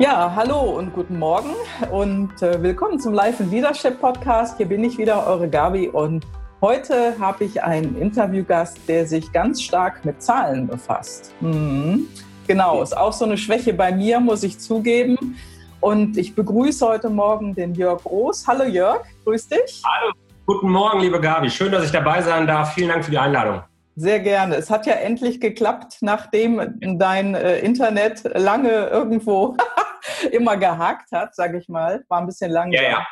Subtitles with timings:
[0.00, 1.50] Ja, hallo und guten Morgen
[1.90, 4.56] und äh, willkommen zum Life and Leadership Podcast.
[4.56, 6.26] Hier bin ich wieder, eure Gabi und
[6.62, 11.34] heute habe ich einen Interviewgast, der sich ganz stark mit Zahlen befasst.
[11.42, 12.06] Mhm.
[12.46, 15.36] Genau, ist auch so eine Schwäche bei mir, muss ich zugeben.
[15.80, 18.46] Und ich begrüße heute Morgen den Jörg Groß.
[18.46, 19.82] Hallo Jörg, grüß dich.
[19.84, 20.14] Hallo,
[20.46, 21.50] guten Morgen, liebe Gabi.
[21.50, 22.72] Schön, dass ich dabei sein darf.
[22.72, 23.60] Vielen Dank für die Einladung.
[23.96, 24.54] Sehr gerne.
[24.54, 29.58] Es hat ja endlich geklappt, nachdem dein äh, Internet lange irgendwo
[30.32, 32.04] immer gehakt hat, sage ich mal.
[32.08, 32.72] War ein bisschen lang.
[32.72, 33.06] Ja, ja.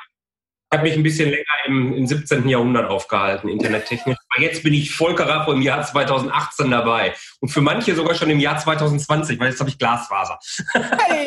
[0.70, 2.46] Ich habe mich ein bisschen länger im, im 17.
[2.46, 4.18] Jahrhundert aufgehalten, internettechnisch.
[4.28, 7.14] Aber jetzt bin ich voll Karacho im Jahr 2018 dabei.
[7.40, 10.38] Und für manche sogar schon im Jahr 2020, weil jetzt habe ich Glasfaser.
[10.74, 11.26] Hey,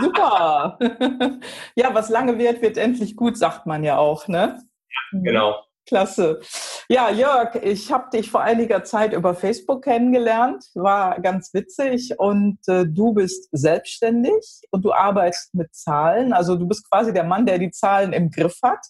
[0.00, 0.78] super.
[1.74, 4.58] Ja, was lange wird, wird endlich gut, sagt man ja auch, ne?
[4.88, 5.62] Ja, genau.
[5.86, 6.40] Klasse.
[6.88, 12.58] Ja, Jörg, ich habe dich vor einiger Zeit über Facebook kennengelernt, war ganz witzig und
[12.68, 16.32] äh, du bist selbstständig und du arbeitest mit Zahlen.
[16.32, 18.84] Also du bist quasi der Mann, der die Zahlen im Griff hat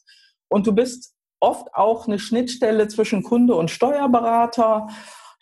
[0.48, 4.88] und du bist oft auch eine Schnittstelle zwischen Kunde und Steuerberater.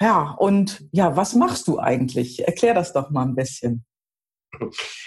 [0.00, 2.46] Ja, und ja, was machst du eigentlich?
[2.46, 3.84] Erklär das doch mal ein bisschen.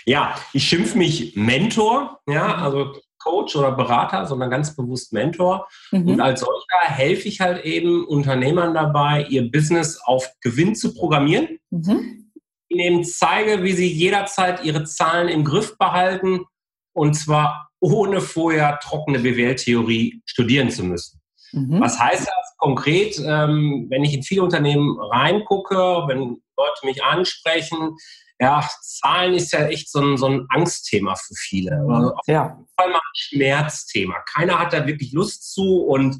[0.05, 2.19] Ja, ich schimpfe mich Mentor.
[2.27, 5.67] Ja, also Coach oder Berater, sondern ganz bewusst Mentor.
[5.91, 6.09] Mhm.
[6.09, 11.59] Und als solcher helfe ich halt eben Unternehmern dabei, ihr Business auf Gewinn zu programmieren.
[11.69, 12.31] Mhm.
[12.67, 16.45] Ich ihnen zeige, wie sie jederzeit ihre Zahlen im Griff behalten
[16.93, 21.21] und zwar ohne vorher trockene BWL-Theorie studieren zu müssen.
[21.51, 21.79] Mhm.
[21.79, 23.21] Was heißt das konkret?
[23.23, 25.75] Ähm, wenn ich in viele Unternehmen reingucke,
[26.07, 27.95] wenn Leute mich ansprechen,
[28.39, 31.71] ja, Zahlen ist ja echt so ein, so ein Angstthema für viele.
[31.89, 32.43] Also auf ja.
[32.43, 34.15] jeden Fall mal ein Schmerzthema.
[34.33, 36.17] Keiner hat da wirklich Lust zu und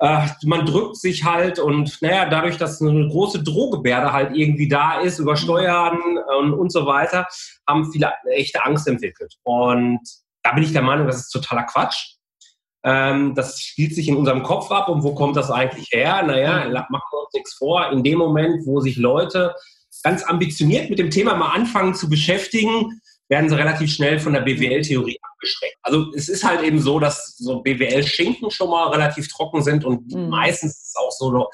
[0.00, 5.00] äh, man drückt sich halt und naja, dadurch, dass eine große Drohgebärde halt irgendwie da
[5.00, 5.36] ist, über mhm.
[5.36, 5.98] Steuern
[6.40, 7.26] und, und so weiter,
[7.68, 9.34] haben viele echte Angst entwickelt.
[9.42, 10.00] Und
[10.42, 12.16] da bin ich der Meinung, das ist totaler Quatsch.
[12.82, 16.22] Ähm, das spielt sich in unserem Kopf ab und wo kommt das eigentlich her?
[16.22, 16.72] Naja, mhm.
[16.72, 17.90] machen wir uns nichts vor.
[17.90, 19.54] In dem Moment, wo sich Leute
[20.02, 23.00] ganz ambitioniert mit dem Thema mal anfangen zu beschäftigen,
[23.30, 25.76] werden sie relativ schnell von der BWL-Theorie abgeschreckt.
[25.82, 30.12] Also es ist halt eben so, dass so BWL-Schinken schon mal relativ trocken sind und
[30.12, 30.28] mhm.
[30.28, 31.48] meistens ist es auch so,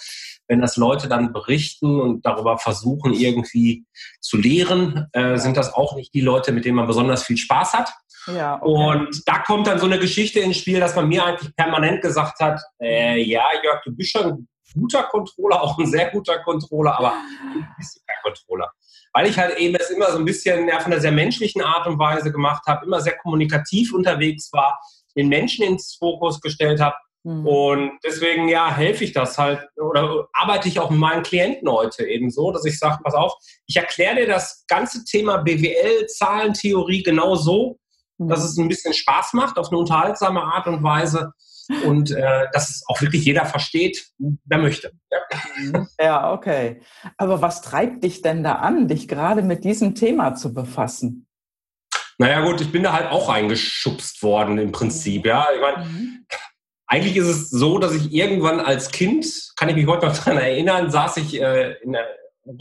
[0.48, 3.84] wenn das Leute dann berichten und darüber versuchen irgendwie
[4.20, 7.74] zu lehren, äh, sind das auch nicht die Leute, mit denen man besonders viel Spaß
[7.74, 7.92] hat.
[8.26, 8.70] Ja, okay.
[8.70, 12.40] Und da kommt dann so eine Geschichte ins Spiel, dass man mir eigentlich permanent gesagt
[12.40, 17.14] hat, äh, ja, Jörg, du bist schon guter Controller, auch ein sehr guter Controller, aber
[17.54, 18.70] du bist kein Controller.
[19.12, 21.86] Weil ich halt eben es immer so ein bisschen ja, von einer sehr menschlichen Art
[21.86, 24.78] und Weise gemacht habe, immer sehr kommunikativ unterwegs war,
[25.16, 26.96] den Menschen ins Fokus gestellt habe.
[27.24, 27.46] Mhm.
[27.46, 32.06] Und deswegen, ja, helfe ich das halt oder arbeite ich auch mit meinen Klienten heute
[32.06, 33.34] eben so, dass ich sage, pass auf,
[33.66, 37.78] ich erkläre dir das ganze Thema BWL, Zahlentheorie genau so,
[38.18, 38.28] mhm.
[38.28, 41.32] dass es ein bisschen Spaß macht, auf eine unterhaltsame Art und Weise
[41.84, 44.92] und äh, dass es auch wirklich jeder versteht, wer möchte.
[45.10, 45.86] Ja.
[46.00, 46.80] ja, okay.
[47.16, 51.26] Aber was treibt dich denn da an, dich gerade mit diesem Thema zu befassen?
[52.18, 55.26] Naja gut, ich bin da halt auch reingeschubst worden im Prinzip.
[55.26, 56.26] Ja, ich meine, mhm.
[56.86, 60.38] eigentlich ist es so, dass ich irgendwann als Kind, kann ich mich heute noch daran
[60.38, 62.06] erinnern, saß ich äh, in der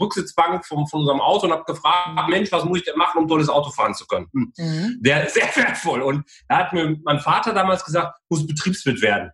[0.00, 3.28] Rücksitzbank von, von unserem Auto und habe gefragt, Mensch, was muss ich denn machen, um
[3.28, 4.28] tolles Auto fahren zu können?
[4.32, 4.52] Hm.
[4.56, 4.98] Mhm.
[5.00, 6.02] Der ist sehr wertvoll.
[6.02, 9.30] Und da hat mir mein Vater damals gesagt, muss Betriebswirt werden.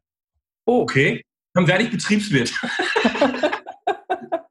[0.65, 0.83] Oh.
[0.83, 1.25] Okay,
[1.55, 2.53] dann werde ich Betriebswirt.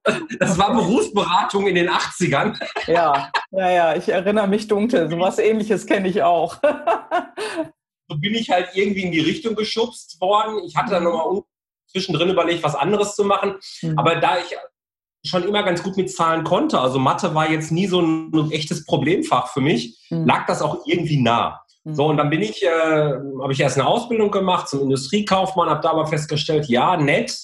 [0.39, 2.59] das war Berufsberatung in den 80ern.
[2.88, 5.09] ja, ja, ja, ich erinnere mich dunkel.
[5.09, 6.57] So was ähnliches kenne ich auch.
[8.07, 10.63] so bin ich halt irgendwie in die Richtung geschubst worden.
[10.66, 11.44] Ich hatte dann nochmal
[11.88, 13.56] zwischendrin überlegt, was anderes zu machen.
[13.81, 13.97] Mhm.
[13.97, 14.56] Aber da ich
[15.23, 18.85] schon immer ganz gut mit Zahlen konnte, also Mathe war jetzt nie so ein, echtes
[18.85, 20.25] Problemfach für mich, mhm.
[20.25, 21.61] lag das auch irgendwie nah.
[21.83, 21.95] Mhm.
[21.95, 25.81] So, und dann bin ich, äh, habe ich erst eine Ausbildung gemacht zum Industriekaufmann, habe
[25.81, 27.37] da aber festgestellt, ja, nett,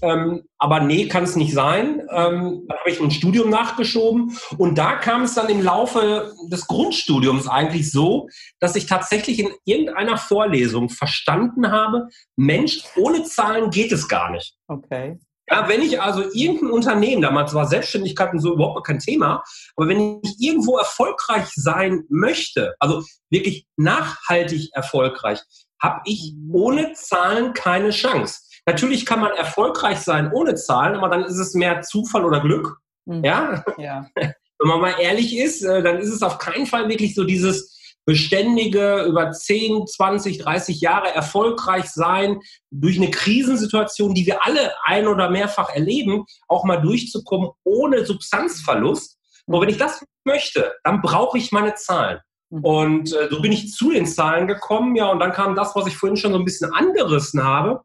[0.00, 2.00] ähm, aber nee, kann es nicht sein.
[2.10, 6.66] Ähm, dann habe ich ein Studium nachgeschoben und da kam es dann im Laufe des
[6.66, 13.92] Grundstudiums eigentlich so, dass ich tatsächlich in irgendeiner Vorlesung verstanden habe, Mensch, ohne Zahlen geht
[13.92, 14.54] es gar nicht.
[14.66, 15.18] Okay.
[15.50, 19.42] Ja, wenn ich also irgendein Unternehmen, damals war Selbstständigkeit und so überhaupt kein Thema,
[19.76, 25.40] aber wenn ich irgendwo erfolgreich sein möchte, also wirklich nachhaltig erfolgreich,
[25.80, 28.40] habe ich ohne Zahlen keine Chance.
[28.66, 32.78] Natürlich kann man erfolgreich sein ohne Zahlen, aber dann ist es mehr Zufall oder Glück.
[33.06, 33.24] Mhm.
[33.24, 33.64] Ja?
[33.78, 34.06] ja.
[34.14, 37.76] Wenn man mal ehrlich ist, äh, dann ist es auf keinen Fall wirklich so dieses,
[38.04, 42.40] beständige, über 10, 20, 30 Jahre erfolgreich sein,
[42.70, 49.18] durch eine Krisensituation, die wir alle ein- oder mehrfach erleben, auch mal durchzukommen ohne Substanzverlust.
[49.46, 52.18] Aber wenn ich das möchte, dann brauche ich meine Zahlen.
[52.50, 52.64] Mhm.
[52.64, 55.86] Und äh, so bin ich zu den Zahlen gekommen, ja, und dann kam das, was
[55.86, 57.82] ich vorhin schon so ein bisschen angerissen habe.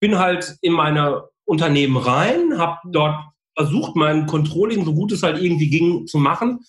[0.00, 3.16] Bin halt in meine Unternehmen rein, habe dort
[3.56, 6.60] versucht, mein Controlling, so gut es halt irgendwie ging, zu machen.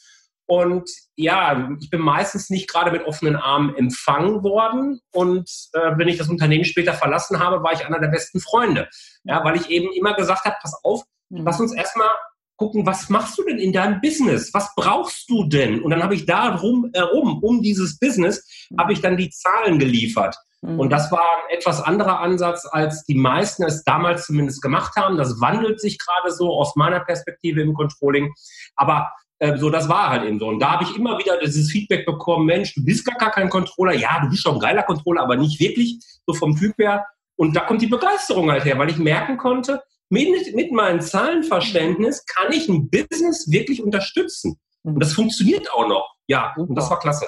[0.51, 4.99] Und ja, ich bin meistens nicht gerade mit offenen Armen empfangen worden.
[5.13, 8.89] Und äh, wenn ich das Unternehmen später verlassen habe, war ich einer der besten Freunde.
[9.23, 11.45] Ja, weil ich eben immer gesagt habe, pass auf, mhm.
[11.45, 12.09] lass uns erstmal
[12.57, 14.53] gucken, was machst du denn in deinem Business?
[14.53, 15.81] Was brauchst du denn?
[15.81, 18.45] Und dann habe ich da herum, um dieses Business,
[18.77, 20.35] habe ich dann die Zahlen geliefert.
[20.61, 20.81] Mhm.
[20.81, 25.15] Und das war ein etwas anderer Ansatz, als die meisten es damals zumindest gemacht haben.
[25.15, 28.33] Das wandelt sich gerade so aus meiner Perspektive im Controlling.
[28.75, 30.47] Aber äh, so, das war halt eben so.
[30.47, 33.49] Und da habe ich immer wieder dieses Feedback bekommen, Mensch, du bist gar, gar kein
[33.49, 33.93] Controller.
[33.93, 37.07] Ja, du bist schon ein geiler Controller, aber nicht wirklich, so vom Typ her.
[37.35, 42.23] Und da kommt die Begeisterung halt her, weil ich merken konnte, mit, mit meinem Zahlenverständnis
[42.25, 44.59] kann ich ein Business wirklich unterstützen.
[44.83, 46.13] Und das funktioniert auch noch.
[46.27, 47.27] Ja, und das war klasse.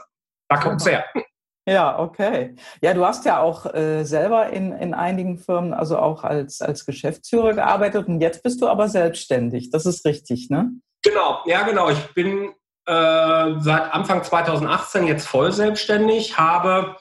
[0.49, 1.05] Da kommt es her.
[1.67, 2.55] Ja, okay.
[2.81, 6.85] Ja, du hast ja auch äh, selber in, in einigen Firmen, also auch als, als
[6.85, 9.71] Geschäftsführer gearbeitet und jetzt bist du aber selbstständig.
[9.71, 10.73] Das ist richtig, ne?
[11.03, 11.89] Genau, ja, genau.
[11.89, 12.53] Ich bin
[12.85, 16.97] äh, seit Anfang 2018 jetzt voll selbstständig, habe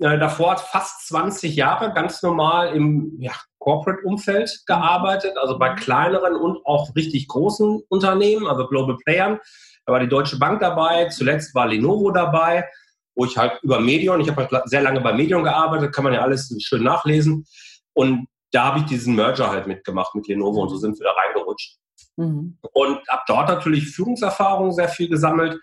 [0.00, 6.64] äh, davor fast 20 Jahre ganz normal im ja, Corporate-Umfeld gearbeitet, also bei kleineren und
[6.66, 9.38] auch richtig großen Unternehmen, also Global Playern.
[9.86, 12.68] Da war die Deutsche Bank dabei, zuletzt war Lenovo dabei,
[13.14, 16.12] wo ich halt über Medion, ich habe halt sehr lange bei Medion gearbeitet, kann man
[16.12, 17.46] ja alles schön nachlesen.
[17.94, 21.12] Und da habe ich diesen Merger halt mitgemacht mit Lenovo und so sind wir da
[21.12, 21.78] reingerutscht.
[22.16, 22.58] Mhm.
[22.72, 25.60] Und habe dort natürlich Führungserfahrung sehr viel gesammelt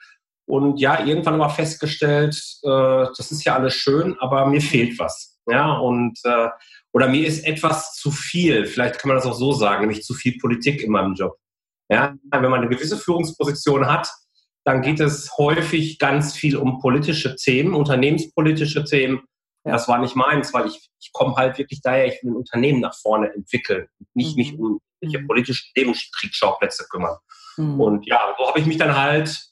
[0.50, 5.38] und ja, irgendwann mal festgestellt, äh, das ist ja alles schön, aber mir fehlt was.
[5.48, 6.50] Ja, und äh,
[6.92, 10.16] oder mir ist etwas zu viel, vielleicht kann man das auch so sagen, nämlich zu
[10.16, 11.38] viel Politik in meinem Job.
[11.92, 14.12] Ja, wenn man eine gewisse Führungsposition hat,
[14.66, 19.22] dann geht es häufig ganz viel um politische Themen, unternehmenspolitische Themen.
[19.66, 19.74] Ja.
[19.74, 22.80] Das war nicht meins, weil ich, ich komme halt wirklich daher, ich will ein Unternehmen
[22.80, 24.36] nach vorne entwickeln, nicht mhm.
[24.36, 25.28] mich um mhm.
[25.28, 27.18] politische Nebenkriegsschauplätze kümmern.
[27.58, 27.80] Mhm.
[27.80, 29.50] Und ja, so habe ich mich dann halt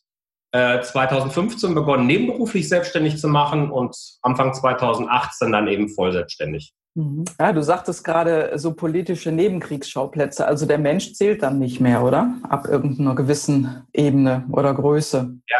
[0.53, 6.73] 2015 äh, begonnen, nebenberuflich selbstständig zu machen und Anfang 2018 dann eben voll selbstständig.
[6.95, 7.25] Mhm.
[7.39, 10.47] Ja, du sagtest gerade so politische Nebenkriegsschauplätze.
[10.47, 12.33] Also der Mensch zählt dann nicht mehr, oder?
[12.43, 15.37] Ab irgendeiner gewissen Ebene oder Größe.
[15.47, 15.59] Ja,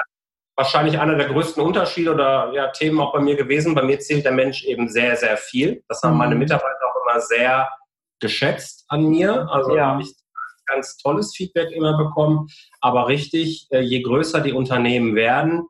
[0.56, 3.76] wahrscheinlich einer der größten Unterschiede oder ja, Themen auch bei mir gewesen.
[3.76, 5.84] Bei mir zählt der Mensch eben sehr, sehr viel.
[5.88, 6.40] Das haben meine mhm.
[6.40, 7.68] Mitarbeiter auch immer sehr
[8.20, 9.50] geschätzt an mir.
[9.50, 9.88] Also ja.
[9.88, 10.14] habe ich
[10.68, 12.48] ganz tolles Feedback immer bekommen.
[12.82, 15.64] Aber richtig, äh, je größer die Unternehmen werden,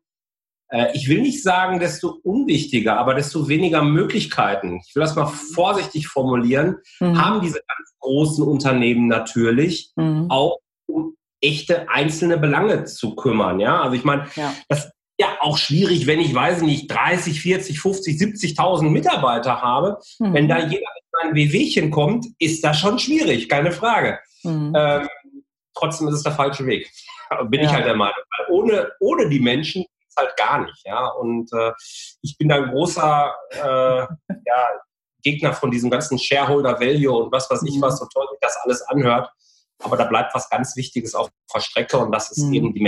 [0.69, 5.27] äh, ich will nicht sagen, desto unwichtiger, aber desto weniger Möglichkeiten, ich will das mal
[5.27, 7.21] vorsichtig formulieren, mhm.
[7.21, 10.27] haben diese ganz großen Unternehmen natürlich mhm.
[10.29, 10.57] auch
[10.87, 13.59] um echte einzelne Belange zu kümmern.
[13.59, 14.53] Ja, also ich meine, ja.
[14.67, 19.99] das ja auch schwierig, wenn ich, weiß nicht, 30, 40, 50, 70.000 Mitarbeiter habe.
[20.19, 20.33] Mhm.
[20.33, 24.19] Wenn da jeder mit seinem WWchen kommt, ist das schon schwierig, keine Frage.
[24.43, 24.73] Mhm.
[24.75, 25.07] Ähm,
[25.73, 26.89] trotzdem ist es der falsche Weg.
[27.49, 27.67] Bin ja.
[27.67, 28.15] ich halt der Meinung.
[28.49, 29.85] Ohne, ohne die Menschen
[30.17, 30.85] halt gar nicht.
[30.85, 31.07] Ja?
[31.07, 31.71] Und äh,
[32.21, 34.07] ich bin da ein großer äh,
[34.45, 34.69] ja,
[35.23, 37.81] Gegner von diesem ganzen Shareholder Value und was weiß ich mhm.
[37.81, 39.29] was, so toll sich das alles anhört.
[39.83, 42.53] Aber da bleibt was ganz Wichtiges auf der Strecke und das ist mhm.
[42.53, 42.81] eben die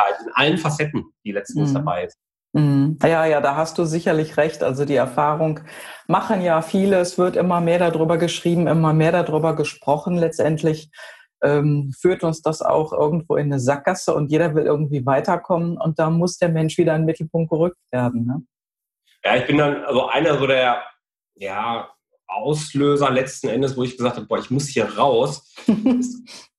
[0.00, 1.74] Menschlichkeit in allen Facetten, die letztens mhm.
[1.74, 2.18] dabei ist.
[2.52, 2.98] Mhm.
[3.02, 4.62] Ja, ja, da hast du sicherlich recht.
[4.62, 5.60] Also die Erfahrung
[6.08, 6.98] machen ja viele.
[6.98, 10.16] Es wird immer mehr darüber geschrieben, immer mehr darüber gesprochen.
[10.16, 10.90] Letztendlich
[11.42, 15.98] ähm, führt uns das auch irgendwo in eine Sackgasse und jeder will irgendwie weiterkommen und
[15.98, 18.26] da muss der Mensch wieder in den Mittelpunkt gerückt werden.
[18.26, 18.42] Ne?
[19.24, 20.82] Ja, ich bin dann also einer so der
[21.36, 21.88] ja,
[22.26, 25.54] Auslöser letzten Endes, wo ich gesagt habe, boah, ich muss hier raus.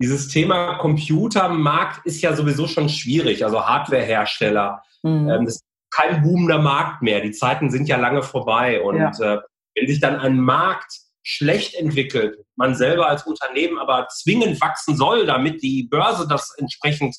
[0.00, 4.82] Dieses Thema Computermarkt ist ja sowieso schon schwierig, also Hardwarehersteller.
[5.02, 5.30] Mhm.
[5.30, 7.20] Ähm, das ist kein boomender Markt mehr.
[7.20, 8.82] Die Zeiten sind ja lange vorbei.
[8.82, 9.10] Und ja.
[9.10, 9.40] äh,
[9.74, 15.26] wenn sich dann ein Markt schlecht entwickelt, man selber als Unternehmen aber zwingend wachsen soll,
[15.26, 17.16] damit die Börse das entsprechend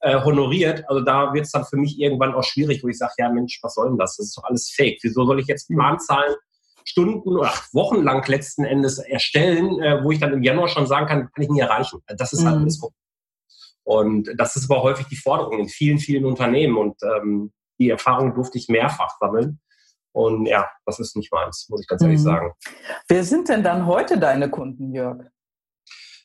[0.00, 3.12] äh, honoriert, also da wird es dann für mich irgendwann auch schwierig, wo ich sage,
[3.18, 4.16] ja Mensch, was soll denn das?
[4.16, 4.98] Das ist doch alles fake.
[5.02, 6.34] Wieso soll ich jetzt Planzahlen
[6.84, 11.06] Stunden oder Wochen lang letzten Endes erstellen, äh, wo ich dann im Januar schon sagen
[11.06, 12.00] kann, kann ich nie erreichen.
[12.06, 12.62] Das ist halt mhm.
[12.62, 12.80] alles
[13.84, 18.34] Und das ist aber häufig die Forderung in vielen, vielen Unternehmen und ähm, die Erfahrung
[18.34, 19.60] durfte ich mehrfach sammeln.
[20.12, 22.24] Und ja, das ist nicht meins, muss ich ganz ehrlich mhm.
[22.24, 22.52] sagen.
[23.08, 25.31] Wer sind denn dann heute deine Kunden, Jörg?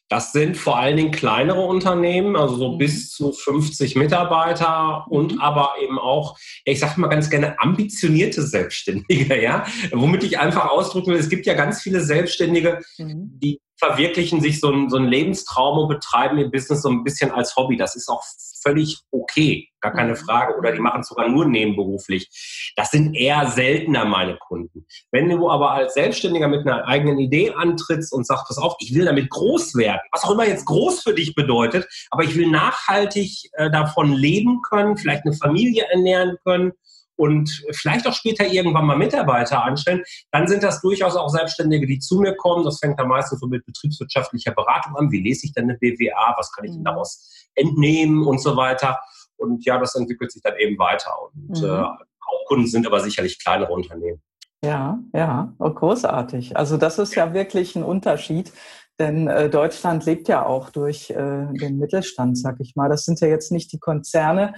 [0.10, 2.78] Das sind vor allen Dingen kleinere Unternehmen, also so mhm.
[2.78, 5.42] bis zu 50 Mitarbeiter und mhm.
[5.42, 11.12] aber eben auch, ich sage mal ganz gerne, ambitionierte Selbstständige, ja, womit ich einfach ausdrücken
[11.12, 13.38] will, es gibt ja ganz viele Selbstständige, mhm.
[13.40, 17.32] die verwirklichen sich so einen, so einen Lebenstraum und betreiben ihr Business so ein bisschen
[17.32, 17.78] als Hobby.
[17.78, 18.24] Das ist auch
[18.62, 20.18] völlig okay, gar keine mhm.
[20.18, 20.58] Frage.
[20.58, 22.74] Oder die machen es sogar nur nebenberuflich.
[22.76, 24.86] Das sind eher seltener meine Kunden.
[25.12, 28.94] Wenn du aber als Selbstständiger mit einer eigenen Idee antrittst und sagst, pass auf, ich
[28.94, 32.50] will damit groß werden, was auch immer jetzt groß für dich bedeutet, aber ich will
[32.50, 36.74] nachhaltig äh, davon leben können, vielleicht eine Familie ernähren können
[37.18, 42.00] und vielleicht auch später irgendwann mal Mitarbeiter anstellen, dann sind das durchaus auch Selbstständige, die
[42.00, 42.64] zu mir kommen.
[42.64, 45.12] Das fängt dann meistens so mit betriebswirtschaftlicher Beratung an.
[45.12, 46.36] Wie lese ich denn eine BWA?
[46.38, 46.86] Was kann ich denn mhm.
[46.86, 49.00] daraus entnehmen und so weiter?
[49.36, 51.12] Und ja, das entwickelt sich dann eben weiter.
[51.22, 51.66] Und mhm.
[51.66, 51.84] äh,
[52.32, 54.22] Hauptkunden sind aber sicherlich kleinere Unternehmen.
[54.64, 56.58] Ja, ja, oh, großartig.
[56.58, 58.52] Also das ist ja wirklich ein Unterschied,
[59.00, 62.90] denn äh, Deutschland lebt ja auch durch äh, den Mittelstand, sag ich mal.
[62.90, 64.54] Das sind ja jetzt nicht die Konzerne,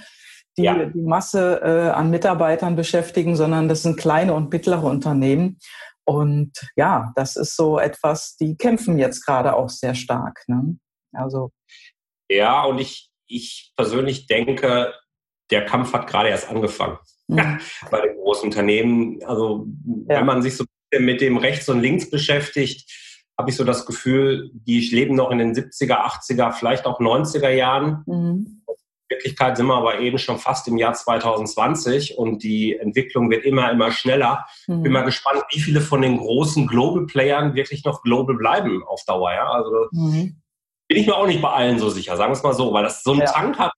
[0.60, 0.86] die ja.
[0.86, 5.58] die Masse äh, an Mitarbeitern beschäftigen, sondern das sind kleine und mittlere Unternehmen.
[6.06, 10.44] Und ja, das ist so etwas, die kämpfen jetzt gerade auch sehr stark.
[10.48, 10.78] Ne?
[11.14, 11.52] Also
[12.30, 14.94] ja, und ich, ich persönlich denke,
[15.50, 16.98] der Kampf hat gerade erst angefangen
[17.28, 17.60] mhm.
[17.92, 19.24] bei den großen Unternehmen.
[19.24, 19.68] Also
[20.10, 20.18] ja.
[20.18, 20.66] wenn man sich so
[20.98, 22.92] mit dem Rechts und Links beschäftigt,
[23.38, 27.50] habe ich so das Gefühl, die leben noch in den 70er, 80er, vielleicht auch 90er
[27.50, 28.04] Jahren.
[28.06, 28.59] Mhm.
[29.10, 33.72] Wirklichkeit sind wir aber eben schon fast im Jahr 2020 und die Entwicklung wird immer,
[33.72, 34.46] immer schneller.
[34.68, 34.84] Mhm.
[34.84, 39.04] Bin mal gespannt, wie viele von den großen Global Playern wirklich noch global bleiben auf
[39.06, 39.34] Dauer.
[39.34, 39.50] Ja?
[39.50, 40.42] Also mhm.
[40.88, 42.84] bin ich mir auch nicht bei allen so sicher, sagen wir es mal so, weil
[42.84, 43.26] das so ein ja.
[43.26, 43.74] Tank hat,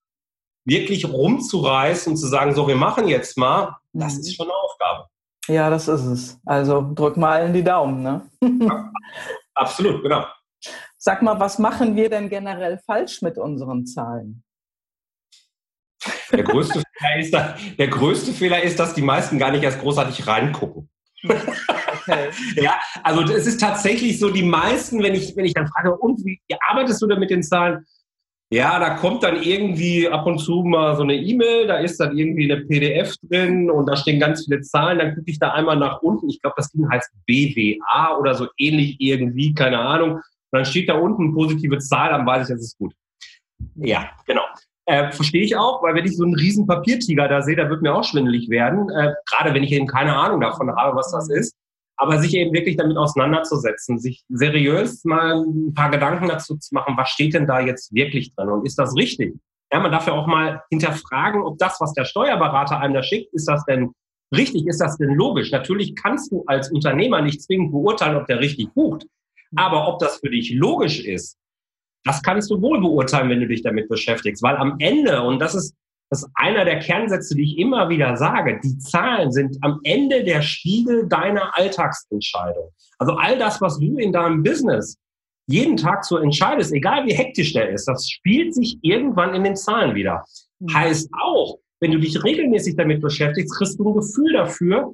[0.65, 4.19] wirklich rumzureißen und zu sagen, so, wir machen jetzt mal, das mhm.
[4.19, 5.07] ist schon eine Aufgabe.
[5.47, 6.39] Ja, das ist es.
[6.45, 8.03] Also drück mal allen die Daumen.
[8.03, 8.29] Ne?
[8.41, 8.91] Ja,
[9.55, 10.25] absolut, genau.
[10.97, 14.43] Sag mal, was machen wir denn generell falsch mit unseren Zahlen?
[16.31, 20.25] Der größte, Fehler ist, der größte Fehler ist, dass die meisten gar nicht erst großartig
[20.27, 20.89] reingucken.
[21.24, 22.29] Okay.
[22.55, 26.24] ja, also es ist tatsächlich so, die meisten, wenn ich, wenn ich dann frage, und
[26.25, 27.86] wie arbeitest du denn mit den Zahlen?
[28.53, 32.17] Ja, da kommt dann irgendwie ab und zu mal so eine E-Mail, da ist dann
[32.17, 35.00] irgendwie eine PDF drin und da stehen ganz viele Zahlen.
[35.00, 36.29] Dann gucke ich da einmal nach unten.
[36.29, 40.15] Ich glaube, das Ding heißt BWA oder so ähnlich irgendwie, keine Ahnung.
[40.15, 42.93] Und dann steht da unten eine positive Zahl, dann weiß ich, das ist gut.
[43.75, 44.43] Ja, genau.
[44.91, 47.81] Äh, Verstehe ich auch, weil wenn ich so einen riesen Papiertiger da sehe, da wird
[47.81, 48.89] mir auch schwindelig werden.
[48.89, 51.55] Äh, gerade wenn ich eben keine Ahnung davon habe, was das ist.
[51.95, 56.98] Aber sich eben wirklich damit auseinanderzusetzen, sich seriös mal ein paar Gedanken dazu zu machen,
[56.98, 59.36] was steht denn da jetzt wirklich drin und ist das richtig?
[59.71, 63.33] Ja, man darf ja auch mal hinterfragen, ob das, was der Steuerberater einem da schickt,
[63.33, 63.91] ist das denn
[64.36, 65.51] richtig, ist das denn logisch?
[65.51, 69.05] Natürlich kannst du als Unternehmer nicht zwingend beurteilen, ob der richtig bucht.
[69.55, 71.38] Aber ob das für dich logisch ist,
[72.03, 75.55] das kannst du wohl beurteilen, wenn du dich damit beschäftigst, weil am Ende, und das
[75.55, 75.75] ist,
[76.10, 80.24] das ist einer der Kernsätze, die ich immer wieder sage, die Zahlen sind am Ende
[80.24, 82.72] der Spiegel deiner Alltagsentscheidung.
[82.98, 84.98] Also all das, was du in deinem Business
[85.48, 89.55] jeden Tag so entscheidest, egal wie hektisch der ist, das spielt sich irgendwann in den
[89.55, 90.25] Zahlen wieder.
[90.60, 90.74] Mhm.
[90.74, 94.93] Heißt auch, wenn du dich regelmäßig damit beschäftigst, kriegst du ein Gefühl dafür,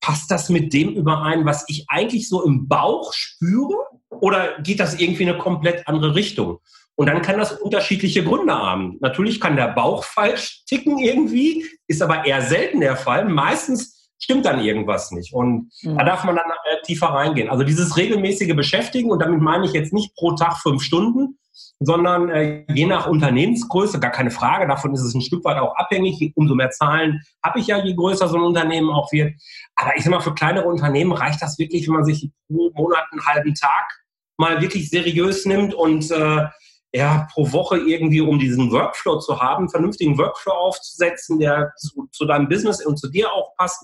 [0.00, 3.76] passt das mit dem überein, was ich eigentlich so im Bauch spüre?
[4.20, 6.58] Oder geht das irgendwie in eine komplett andere Richtung?
[6.94, 8.98] Und dann kann das unterschiedliche Gründe haben.
[9.00, 13.24] Natürlich kann der Bauch falsch ticken irgendwie, ist aber eher selten der Fall.
[13.24, 15.32] Meistens stimmt dann irgendwas nicht.
[15.32, 15.98] Und mhm.
[15.98, 17.48] da darf man dann äh, tiefer reingehen.
[17.48, 21.38] Also dieses regelmäßige Beschäftigen, und damit meine ich jetzt nicht pro Tag fünf Stunden,
[21.80, 25.74] sondern äh, je nach Unternehmensgröße, gar keine Frage, davon ist es ein Stück weit auch
[25.76, 26.32] abhängig.
[26.36, 29.34] Umso mehr Zahlen habe ich ja, je größer so ein Unternehmen auch wird.
[29.74, 33.04] Aber ich sage mal, für kleinere Unternehmen reicht das wirklich, wenn man sich pro Monat
[33.10, 34.01] einen halben Tag
[34.36, 36.46] mal wirklich seriös nimmt und äh,
[36.94, 42.06] ja, pro Woche irgendwie, um diesen Workflow zu haben, einen vernünftigen Workflow aufzusetzen, der zu,
[42.12, 43.82] zu deinem Business und zu dir auch passt,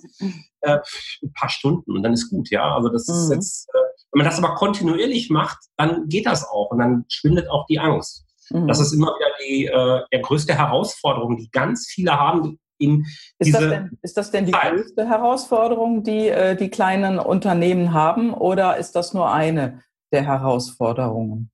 [0.61, 0.79] äh,
[1.23, 2.75] ein paar Stunden und dann ist gut, ja.
[2.75, 3.15] Also das mhm.
[3.15, 3.79] ist jetzt, äh,
[4.13, 7.79] wenn man das aber kontinuierlich macht, dann geht das auch und dann schwindet auch die
[7.79, 8.27] Angst.
[8.51, 8.69] Mhm.
[8.69, 12.59] Das ist immer wieder die äh, der größte Herausforderung, die ganz viele haben.
[12.81, 13.07] In
[13.39, 18.33] ist, das denn, ist das denn die größte Herausforderung, die äh, die kleinen Unternehmen haben,
[18.33, 21.51] oder ist das nur eine der Herausforderungen?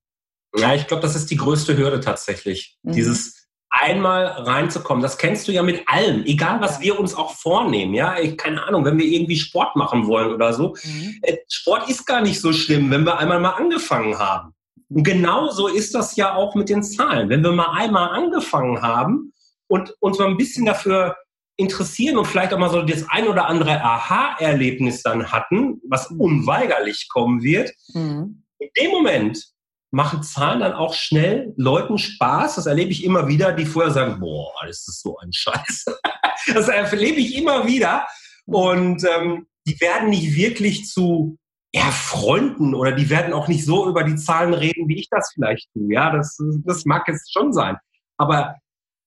[0.55, 2.77] Ja, ich glaube, das ist die größte Hürde tatsächlich.
[2.83, 2.93] Mhm.
[2.93, 5.03] Dieses einmal reinzukommen.
[5.03, 7.93] Das kennst du ja mit allem, egal was wir uns auch vornehmen.
[7.93, 10.75] Ja, ich, keine Ahnung, wenn wir irgendwie Sport machen wollen oder so.
[10.83, 11.19] Mhm.
[11.21, 14.53] Äh, Sport ist gar nicht so schlimm, wenn wir einmal mal angefangen haben.
[14.89, 17.29] Und genauso ist das ja auch mit den Zahlen.
[17.29, 19.33] Wenn wir mal einmal angefangen haben
[19.67, 21.17] und uns mal ein bisschen dafür
[21.57, 26.21] interessieren und vielleicht auch mal so das ein oder andere Aha-Erlebnis dann hatten, was mhm.
[26.21, 28.44] unweigerlich kommen wird, mhm.
[28.65, 29.43] In dem Moment
[29.91, 32.55] machen Zahlen dann auch schnell Leuten Spaß.
[32.55, 35.85] Das erlebe ich immer wieder, die vorher sagen, boah, das ist so ein Scheiß.
[36.53, 38.05] das erlebe ich immer wieder.
[38.45, 41.37] Und ähm, die werden nicht wirklich zu
[41.73, 45.31] ja, Freunden oder die werden auch nicht so über die Zahlen reden, wie ich das
[45.33, 45.93] vielleicht tue.
[45.93, 47.77] Ja, das, das mag jetzt schon sein.
[48.17, 48.55] Aber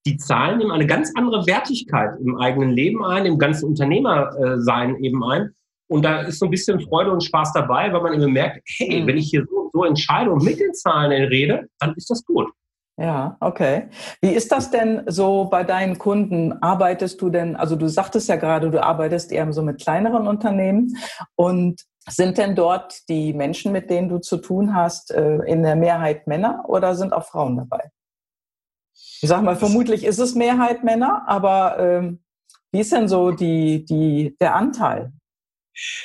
[0.07, 5.23] die Zahlen nehmen eine ganz andere Wertigkeit im eigenen Leben ein, im ganzen Unternehmersein eben
[5.25, 5.55] ein.
[5.89, 9.01] Und da ist so ein bisschen Freude und Spaß dabei, weil man eben merkt, hey,
[9.03, 9.07] mhm.
[9.07, 12.49] wenn ich hier so, so entscheide und mit den Zahlen rede, dann ist das gut.
[12.99, 13.89] Ja, okay.
[14.21, 16.53] Wie ist das denn so bei deinen Kunden?
[16.61, 20.97] Arbeitest du denn, also du sagtest ja gerade, du arbeitest eher so mit kleineren Unternehmen
[21.37, 25.77] und sind denn dort die Menschen, mit denen du zu tun hast, äh, in der
[25.77, 27.91] Mehrheit Männer oder sind auch Frauen dabei?
[29.21, 32.21] Ich sag mal, vermutlich ist es Mehrheit Männer, aber ähm,
[32.73, 35.13] wie ist denn so die, die, der Anteil?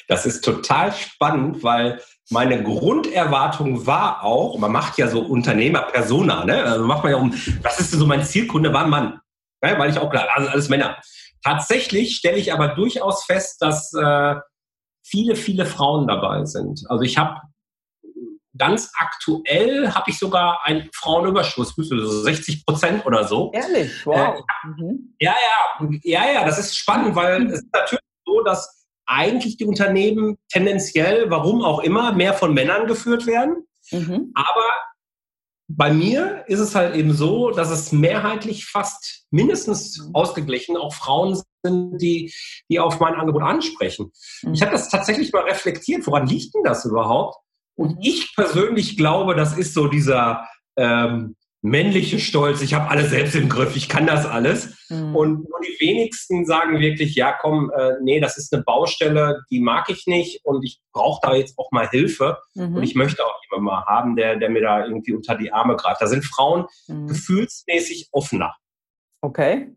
[0.08, 6.64] Das ist total spannend, weil meine Grunderwartung war auch, man macht ja so Unternehmer-Persona, ne?
[6.64, 9.20] Also macht man ja um, was ist denn so mein Zielkunde, war ein Mann.
[9.64, 10.98] Ja, weil ich auch klar, also alles Männer.
[11.44, 14.36] Tatsächlich stelle ich aber durchaus fest, dass äh,
[15.06, 16.84] viele, viele Frauen dabei sind.
[16.90, 17.42] Also ich habe
[18.58, 23.52] ganz aktuell habe ich sogar einen Frauenüberschuss, so 60 Prozent oder so.
[23.54, 24.40] Ehrlich, wow.
[24.40, 25.16] Äh, mhm.
[25.20, 27.48] Ja, ja, ja, ja, das ist spannend, weil mhm.
[27.48, 32.88] es ist natürlich so, dass eigentlich die Unternehmen tendenziell, warum auch immer, mehr von Männern
[32.88, 33.68] geführt werden.
[33.92, 34.32] Mhm.
[34.34, 34.66] Aber
[35.68, 41.42] bei mir ist es halt eben so, dass es mehrheitlich fast mindestens ausgeglichen auch Frauen
[41.64, 42.34] sind, die,
[42.70, 44.12] die auf mein Angebot ansprechen.
[44.44, 44.54] Mhm.
[44.54, 46.06] Ich habe das tatsächlich mal reflektiert.
[46.06, 47.38] Woran liegt denn das überhaupt?
[47.76, 48.02] Und mhm.
[48.02, 53.48] ich persönlich glaube, das ist so dieser ähm, männliche Stolz, ich habe alles selbst im
[53.48, 54.76] Griff, ich kann das alles.
[54.90, 55.16] Mhm.
[55.16, 59.62] Und nur die wenigsten sagen wirklich, ja komm, äh, nee, das ist eine Baustelle, die
[59.62, 62.38] mag ich nicht und ich brauche da jetzt auch mal Hilfe.
[62.54, 62.76] Mhm.
[62.76, 65.78] Und ich möchte auch jemanden mal haben, der, der mir da irgendwie unter die Arme
[65.78, 66.02] greift.
[66.02, 67.08] Da sind Frauen mhm.
[67.08, 68.54] gefühlsmäßig offener.
[69.22, 69.74] Okay.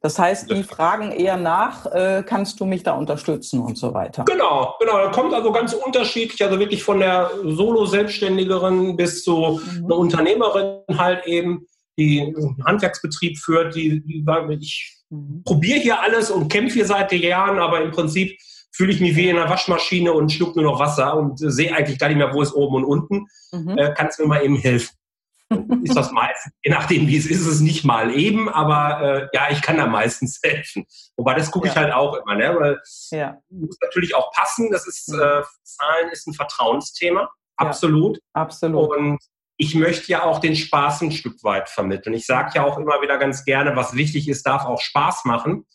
[0.00, 4.24] Das heißt, die fragen eher nach, äh, kannst du mich da unterstützen und so weiter.
[4.24, 4.98] Genau, genau.
[4.98, 9.84] Da kommt also ganz unterschiedlich, also wirklich von der Solo-Selbstständigerin bis zu mhm.
[9.84, 11.66] einer Unternehmerin halt eben,
[11.98, 14.24] die einen Handwerksbetrieb führt, die, die
[14.60, 15.42] ich mhm.
[15.44, 18.38] probiere hier alles und kämpfe hier seit Jahren, aber im Prinzip
[18.70, 21.98] fühle ich mich wie in einer Waschmaschine und schluck nur noch Wasser und sehe eigentlich
[21.98, 23.26] gar nicht mehr, wo ist oben und unten.
[23.52, 23.76] Mhm.
[23.76, 24.97] Äh, kannst du mir mal eben helfen?
[25.82, 29.28] Ist das meistens, je nachdem wie es ist, ist es nicht mal eben, aber äh,
[29.32, 30.84] ja, ich kann da meistens helfen.
[31.16, 31.72] Wobei das gucke ja.
[31.72, 32.56] ich halt auch immer, ne?
[32.58, 32.80] weil
[33.10, 33.38] ja.
[33.48, 34.70] muss natürlich auch passen.
[34.70, 38.16] Das ist, äh, Zahlen ist ein Vertrauensthema, absolut.
[38.16, 38.96] Ja, absolut.
[38.96, 39.18] Und
[39.56, 42.14] ich möchte ja auch den Spaß ein Stück weit vermitteln.
[42.14, 45.66] Ich sage ja auch immer wieder ganz gerne, was wichtig ist, darf auch Spaß machen.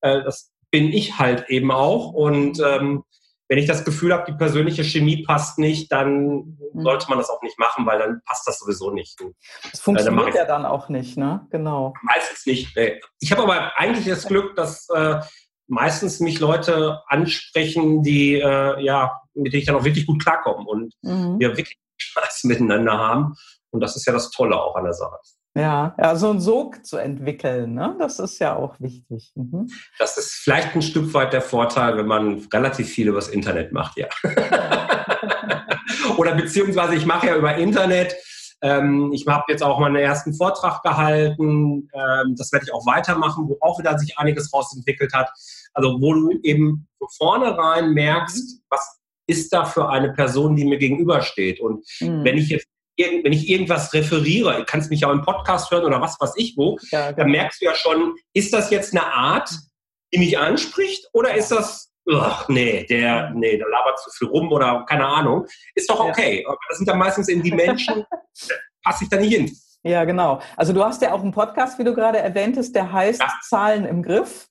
[0.00, 2.12] Äh, das bin ich halt eben auch.
[2.12, 3.04] Und ähm,
[3.50, 6.56] wenn ich das Gefühl habe, die persönliche Chemie passt nicht, dann mhm.
[6.76, 9.18] sollte man das auch nicht machen, weil dann passt das sowieso nicht.
[9.72, 11.48] Das funktioniert dann ja dann auch nicht, ne?
[11.50, 11.92] Genau.
[12.02, 12.76] Meistens nicht.
[12.76, 13.00] Nee.
[13.18, 15.18] Ich habe aber eigentlich das Glück, dass äh,
[15.66, 20.64] meistens mich Leute ansprechen, die äh, ja, mit denen ich dann auch wirklich gut klarkomme
[20.64, 21.40] und mhm.
[21.40, 23.34] wir wirklich Spaß miteinander haben.
[23.70, 25.18] Und das ist ja das Tolle auch an der Sache.
[25.56, 27.96] Ja, ja, so einen Sog zu entwickeln, ne?
[27.98, 29.32] das ist ja auch wichtig.
[29.34, 29.68] Mhm.
[29.98, 33.98] Das ist vielleicht ein Stück weit der Vorteil, wenn man relativ viel übers Internet macht,
[33.98, 34.06] ja.
[36.16, 38.14] Oder beziehungsweise ich mache ja über Internet.
[38.62, 41.88] Ähm, ich habe jetzt auch meinen ersten Vortrag gehalten.
[41.94, 45.30] Ähm, das werde ich auch weitermachen, wo auch wieder sich einiges rausentwickelt hat.
[45.72, 50.78] Also wo du eben von vornherein merkst, was ist da für eine Person, die mir
[50.78, 51.60] gegenübersteht.
[51.60, 52.24] Und mhm.
[52.24, 52.66] wenn ich jetzt
[53.22, 56.54] wenn ich irgendwas referiere, du kannst mich auch im Podcast hören oder was weiß ich
[56.56, 57.22] wo, ja, genau.
[57.22, 59.50] dann merkst du ja schon, ist das jetzt eine Art,
[60.12, 64.50] die mich anspricht oder ist das, ach nee, der, nee, der labert zu viel rum
[64.52, 66.44] oder keine Ahnung, ist doch okay.
[66.46, 66.56] Ja.
[66.68, 68.04] Das sind dann meistens eben die Menschen,
[68.84, 69.50] passe ich da nicht hin.
[69.82, 70.40] Ja, genau.
[70.56, 73.32] Also du hast ja auch einen Podcast, wie du gerade erwähntest, der heißt ja.
[73.42, 74.46] Zahlen im Griff.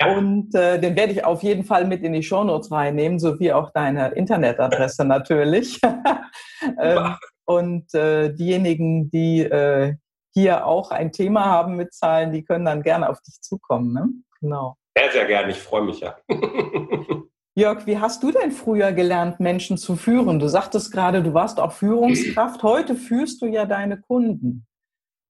[0.00, 0.16] Ja.
[0.16, 3.70] Und äh, den werde ich auf jeden Fall mit in die Shownotes reinnehmen, sowie auch
[3.70, 5.80] deine Internetadresse natürlich.
[6.80, 9.94] ähm, und äh, diejenigen, die äh,
[10.34, 13.92] hier auch ein Thema haben mit Zahlen, die können dann gerne auf dich zukommen.
[13.92, 14.08] Ne?
[14.40, 14.76] Genau.
[14.96, 15.52] Sehr, sehr gerne.
[15.52, 16.16] Ich freue mich ja.
[17.54, 20.38] Jörg, wie hast du denn früher gelernt, Menschen zu führen?
[20.38, 22.62] Du sagtest gerade, du warst auch Führungskraft.
[22.62, 24.66] Heute führst du ja deine Kunden.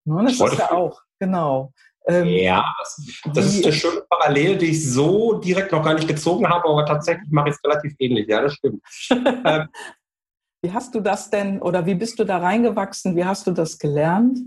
[0.05, 1.73] Ne, das ist ja auch, genau.
[2.07, 6.09] Ähm, ja, das, das ist eine schöne Parallele, die ich so direkt noch gar nicht
[6.09, 8.27] gezogen habe, aber tatsächlich mache ich es relativ ähnlich.
[8.29, 8.83] Ja, das stimmt.
[9.11, 9.69] ähm,
[10.63, 13.17] wie hast du das denn oder wie bist du da reingewachsen?
[13.17, 14.39] Wie hast du das gelernt?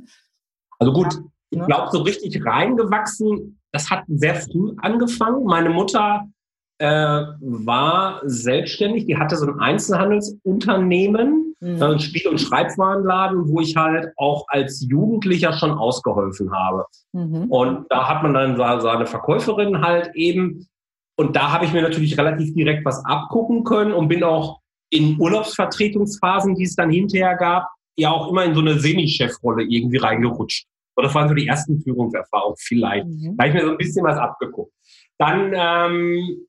[0.79, 1.65] Also gut, ich ne?
[1.65, 5.43] glaube, so richtig reingewachsen, das hat sehr früh angefangen.
[5.43, 6.25] Meine Mutter
[6.77, 6.87] äh,
[7.41, 11.83] war selbstständig, die hatte so ein Einzelhandelsunternehmen, mhm.
[11.83, 16.85] ein Spiel- und Schreibwarenladen, wo ich halt auch als Jugendlicher schon ausgeholfen habe.
[17.11, 17.51] Mhm.
[17.51, 20.67] Und da hat man dann seine Verkäuferin halt eben.
[21.17, 25.19] Und da habe ich mir natürlich relativ direkt was abgucken können und bin auch in
[25.19, 27.67] Urlaubsvertretungsphasen, die es dann hinterher gab,
[27.97, 30.65] ja auch immer in so eine Semi-Chefrolle irgendwie reingerutscht.
[30.95, 33.07] Und das waren so die ersten Führungserfahrungen vielleicht.
[33.07, 33.35] Mhm.
[33.37, 34.71] Da habe ich mir so ein bisschen was abgeguckt.
[35.17, 36.47] Dann, ähm,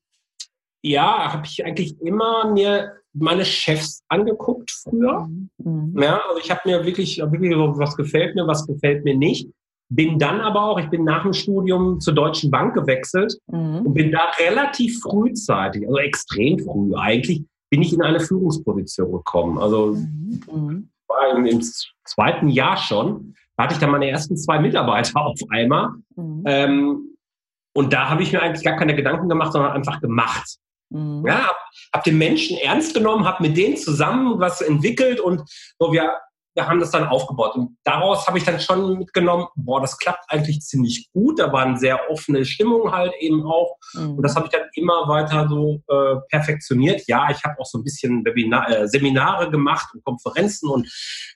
[0.83, 5.29] ja, habe ich eigentlich immer mir meine Chefs angeguckt früher.
[5.59, 5.97] Mhm.
[6.01, 9.49] Ja, also ich habe mir wirklich, wirklich so, was gefällt mir, was gefällt mir nicht.
[9.89, 13.87] Bin dann aber auch, ich bin nach dem Studium zur Deutschen Bank gewechselt mhm.
[13.87, 19.59] und bin da relativ frühzeitig, also extrem früh eigentlich, bin ich in eine Führungsposition gekommen.
[19.59, 20.91] Also mhm.
[21.09, 21.63] war im, im,
[22.05, 25.91] zweiten Jahr schon, da hatte ich dann meine ersten zwei Mitarbeiter auf einmal.
[26.15, 26.43] Mhm.
[26.47, 27.17] Ähm,
[27.75, 30.57] und da habe ich mir eigentlich gar keine Gedanken gemacht, sondern einfach gemacht.
[30.91, 31.25] Mhm.
[31.27, 31.57] Ja, habe
[31.93, 35.43] hab den Menschen ernst genommen, habe mit denen zusammen was entwickelt und
[35.79, 36.13] so, wir
[36.57, 37.55] wir haben das dann aufgebaut.
[37.55, 41.39] Und daraus habe ich dann schon mitgenommen, boah, das klappt eigentlich ziemlich gut.
[41.39, 43.77] Da war eine sehr offene Stimmung halt eben auch.
[43.93, 44.17] Mhm.
[44.17, 47.03] Und das habe ich dann immer weiter so äh, perfektioniert.
[47.07, 50.87] Ja, ich habe auch so ein bisschen Webinar, äh, Seminare gemacht und Konferenzen und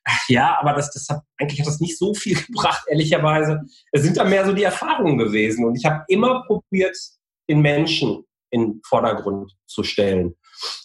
[0.04, 3.60] äh, ja, aber das, das hat, eigentlich hat das nicht so viel gebracht, ehrlicherweise.
[3.92, 5.66] Es sind da mehr so die Erfahrungen gewesen.
[5.66, 6.96] Und ich habe immer probiert,
[7.48, 10.34] den Menschen in den Vordergrund zu stellen.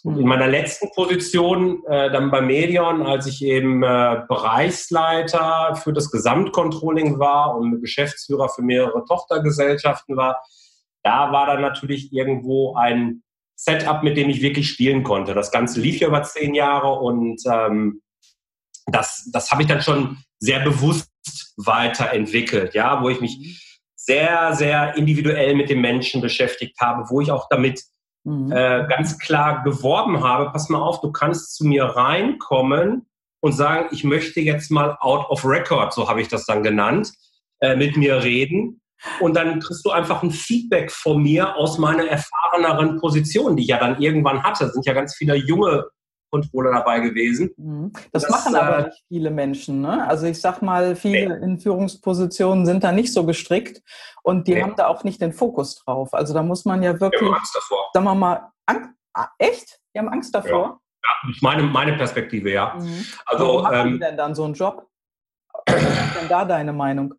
[0.03, 0.27] In mhm.
[0.27, 7.19] meiner letzten Position, äh, dann bei Medion, als ich eben äh, Bereichsleiter für das Gesamtcontrolling
[7.19, 10.41] war und Geschäftsführer für mehrere Tochtergesellschaften war,
[11.03, 13.23] da war dann natürlich irgendwo ein
[13.55, 15.33] Setup, mit dem ich wirklich spielen konnte.
[15.33, 18.01] Das Ganze lief ja über zehn Jahre und ähm,
[18.87, 21.09] das, das habe ich dann schon sehr bewusst
[21.57, 23.55] weiterentwickelt, ja, wo ich mich mhm.
[23.95, 27.81] sehr, sehr individuell mit den Menschen beschäftigt habe, wo ich auch damit
[28.25, 28.51] mhm.
[28.51, 33.07] äh, ganz klar geworben habe, pass mal auf, du kannst zu mir reinkommen
[33.39, 37.13] und sagen, ich möchte jetzt mal out of record, so habe ich das dann genannt,
[37.59, 38.81] äh, mit mir reden.
[39.19, 43.69] Und dann kriegst du einfach ein Feedback von mir aus meiner erfahreneren Position, die ich
[43.69, 44.65] ja dann irgendwann hatte.
[44.65, 45.85] Es sind ja ganz viele junge
[46.35, 47.51] Controller dabei gewesen.
[47.57, 47.91] Mhm.
[48.11, 49.81] Das, das machen aber äh, nicht viele Menschen.
[49.81, 50.07] Ne?
[50.07, 51.45] Also ich sag mal, viele nee.
[51.45, 53.81] in Führungspositionen sind da nicht so gestrickt
[54.23, 54.63] und die nee.
[54.63, 56.13] haben da auch nicht den Fokus drauf.
[56.13, 57.89] Also da muss man ja wirklich, davor.
[57.93, 59.79] sagen wir mal, Angst, ah, echt?
[59.93, 60.63] Die haben Angst davor?
[60.63, 60.79] Ja.
[61.07, 62.75] Ja, meine, meine Perspektive, ja.
[62.79, 63.05] Mhm.
[63.27, 64.87] Also, Warum machen ähm, die denn dann so einen Job?
[65.67, 67.13] Was ist denn da deine Meinung?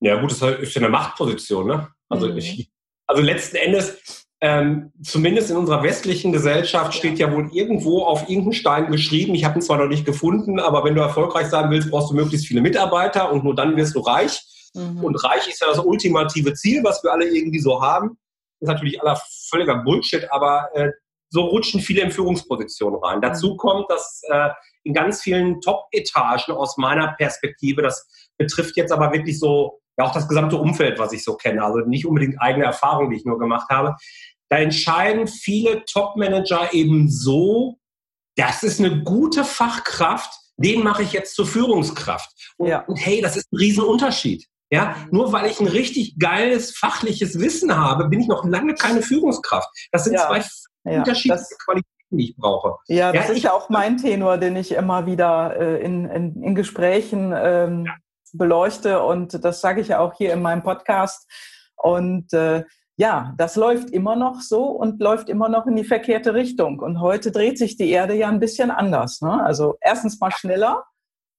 [0.00, 1.88] Ja, gut, das ist ja eine Machtposition, ne?
[2.10, 2.36] Also, mhm.
[2.36, 2.70] ich,
[3.06, 8.52] also letzten Endes, ähm, zumindest in unserer westlichen Gesellschaft steht ja wohl irgendwo auf irgendeinem
[8.52, 11.90] Stein geschrieben, ich habe ihn zwar noch nicht gefunden, aber wenn du erfolgreich sein willst,
[11.90, 14.40] brauchst du möglichst viele Mitarbeiter und nur dann wirst du reich.
[14.74, 15.02] Mhm.
[15.02, 18.16] Und reich ist ja das ultimative Ziel, was wir alle irgendwie so haben.
[18.60, 19.20] Das ist natürlich aller
[19.50, 20.90] völliger Bullshit, aber äh,
[21.30, 23.20] so rutschen viele in Führungspositionen rein.
[23.20, 23.56] Dazu mhm.
[23.56, 24.50] kommt, dass äh,
[24.84, 30.12] in ganz vielen Top-Etagen aus meiner Perspektive, das betrifft jetzt aber wirklich so ja auch
[30.12, 33.38] das gesamte Umfeld, was ich so kenne, also nicht unbedingt eigene Erfahrungen, die ich nur
[33.38, 33.96] gemacht habe,
[34.48, 37.78] da entscheiden viele Top-Manager eben so,
[38.36, 42.30] das ist eine gute Fachkraft, den mache ich jetzt zur Führungskraft.
[42.56, 42.80] Und, ja.
[42.86, 44.46] und hey, das ist ein Riesenunterschied.
[44.70, 49.00] Ja, nur weil ich ein richtig geiles fachliches Wissen habe, bin ich noch lange keine
[49.00, 49.68] Führungskraft.
[49.92, 50.26] Das sind ja.
[50.26, 50.44] zwei
[50.84, 52.76] ja, unterschiedliche das, Qualitäten, die ich brauche.
[52.86, 56.42] Ja, das ja, ist ja auch mein Tenor, den ich immer wieder äh, in, in,
[56.42, 57.88] in, Gesprächen ähm,
[58.32, 61.26] beleuchte und das sage ich ja auch hier in meinem Podcast.
[61.76, 62.64] Und äh,
[62.96, 66.80] ja, das läuft immer noch so und läuft immer noch in die verkehrte Richtung.
[66.80, 69.20] Und heute dreht sich die Erde ja ein bisschen anders.
[69.20, 69.42] Ne?
[69.44, 70.84] Also erstens mal schneller.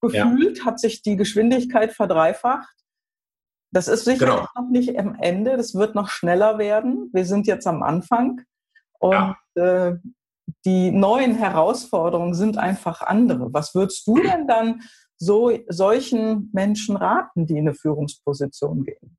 [0.01, 0.65] Gefühlt ja.
[0.65, 2.73] hat sich die Geschwindigkeit verdreifacht.
[3.71, 4.47] Das ist sicherlich genau.
[4.55, 5.57] noch nicht am Ende.
[5.57, 7.09] Das wird noch schneller werden.
[7.11, 8.41] Wir sind jetzt am Anfang.
[8.99, 9.89] Und ja.
[9.89, 9.97] äh,
[10.65, 13.53] die neuen Herausforderungen sind einfach andere.
[13.53, 14.81] Was würdest du denn dann
[15.19, 19.17] so, solchen Menschen raten, die in eine Führungsposition gehen?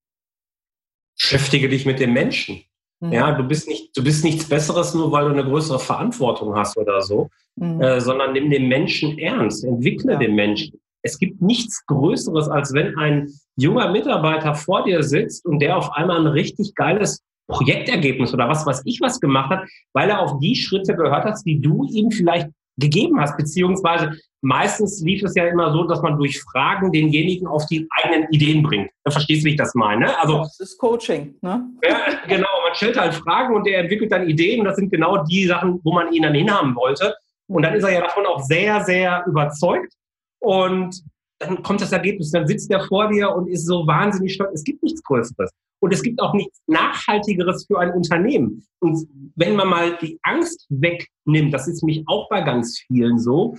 [1.20, 2.62] beschäftige dich mit den Menschen.
[3.00, 3.12] Mhm.
[3.12, 6.76] Ja, du bist nicht, du bist nichts Besseres, nur weil du eine größere Verantwortung hast
[6.76, 7.80] oder so, mhm.
[7.80, 10.18] äh, sondern nimm den Menschen ernst, entwickle ja.
[10.18, 10.80] den Menschen.
[11.02, 15.92] Es gibt nichts Größeres, als wenn ein junger Mitarbeiter vor dir sitzt und der auf
[15.92, 20.38] einmal ein richtig geiles Projektergebnis oder was weiß ich was gemacht hat, weil er auf
[20.40, 25.46] die Schritte gehört hat, die du ihm vielleicht gegeben hast, beziehungsweise meistens lief es ja
[25.46, 28.90] immer so, dass man durch Fragen denjenigen auf die eigenen Ideen bringt.
[29.08, 30.18] Verstehst du, wie ich das meine?
[30.20, 31.68] Also, das ist Coaching, ne?
[31.84, 31.98] Ja,
[32.28, 32.48] genau.
[32.64, 34.60] Man stellt halt Fragen und der entwickelt dann Ideen.
[34.60, 37.14] Und das sind genau die Sachen, wo man ihn dann hinhaben wollte.
[37.48, 39.92] Und dann ist er ja davon auch sehr, sehr überzeugt.
[40.38, 41.02] Und
[41.38, 42.30] dann kommt das Ergebnis.
[42.30, 44.52] Dann sitzt er vor dir und ist so wahnsinnig stolz.
[44.54, 45.50] Es gibt nichts Größeres.
[45.82, 48.62] Und es gibt auch nichts Nachhaltigeres für ein Unternehmen.
[48.80, 53.56] Und wenn man mal die Angst wegnimmt, das ist mich auch bei ganz vielen so,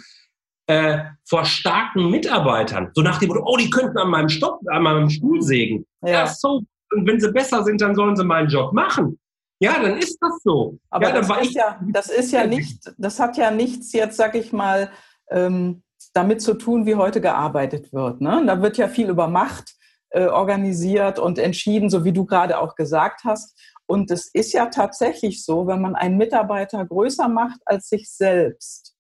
[0.68, 4.84] äh, vor starken Mitarbeitern, so nach dem Motto, oh, die könnten an meinem, Stopp, an
[4.84, 5.86] meinem Stuhl sägen.
[6.02, 6.12] Ja.
[6.12, 6.62] ja, so.
[6.94, 9.18] Und wenn sie besser sind, dann sollen sie meinen Job machen.
[9.60, 10.80] Ja, dann ist das so.
[10.90, 14.36] Aber ja, das, ist ja, das ist ja nicht, das hat ja nichts jetzt, sag
[14.36, 14.92] ich mal,
[15.30, 18.22] ähm, damit zu tun, wie heute gearbeitet wird.
[18.22, 18.44] Ne?
[18.46, 19.76] Da wird ja viel über Macht
[20.10, 23.58] äh, organisiert und entschieden, so wie du gerade auch gesagt hast.
[23.86, 28.96] Und es ist ja tatsächlich so, wenn man einen Mitarbeiter größer macht als sich selbst,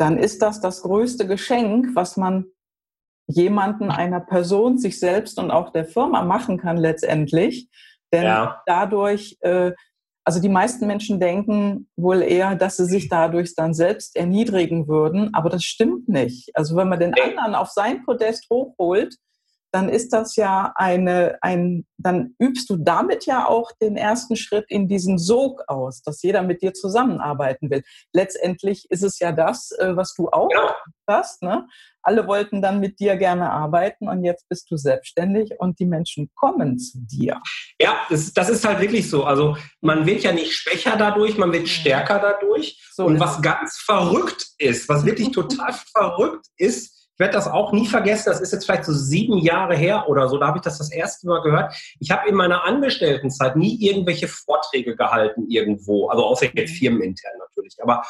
[0.00, 2.46] dann ist das das größte Geschenk, was man
[3.26, 7.68] jemanden, einer Person, sich selbst und auch der Firma machen kann letztendlich.
[8.12, 8.62] Denn ja.
[8.66, 9.72] dadurch, äh,
[10.24, 15.34] also die meisten Menschen denken wohl eher, dass sie sich dadurch dann selbst erniedrigen würden,
[15.34, 16.50] aber das stimmt nicht.
[16.54, 19.16] Also wenn man den anderen auf sein Podest hochholt,
[19.72, 24.64] dann ist das ja eine, ein, dann übst du damit ja auch den ersten Schritt
[24.68, 27.82] in diesen Sog aus, dass jeder mit dir zusammenarbeiten will.
[28.12, 30.74] Letztendlich ist es ja das, äh, was du auch ja.
[31.08, 31.42] hast.
[31.42, 31.66] Ne?
[32.02, 36.30] Alle wollten dann mit dir gerne arbeiten und jetzt bist du selbstständig und die Menschen
[36.34, 37.40] kommen zu dir.
[37.80, 39.24] Ja, das, das ist halt wirklich so.
[39.24, 42.82] Also man wird ja nicht schwächer dadurch, man wird stärker dadurch.
[42.92, 47.86] So und was ganz verrückt ist, was wirklich total verrückt ist, werde das auch nie
[47.86, 50.78] vergessen, das ist jetzt vielleicht so sieben Jahre her oder so, da habe ich das
[50.78, 51.72] das erste Mal gehört.
[52.00, 56.76] Ich habe in meiner Angestelltenzeit nie irgendwelche Vorträge gehalten irgendwo, also außer jetzt mhm.
[56.76, 58.02] firmenintern natürlich, aber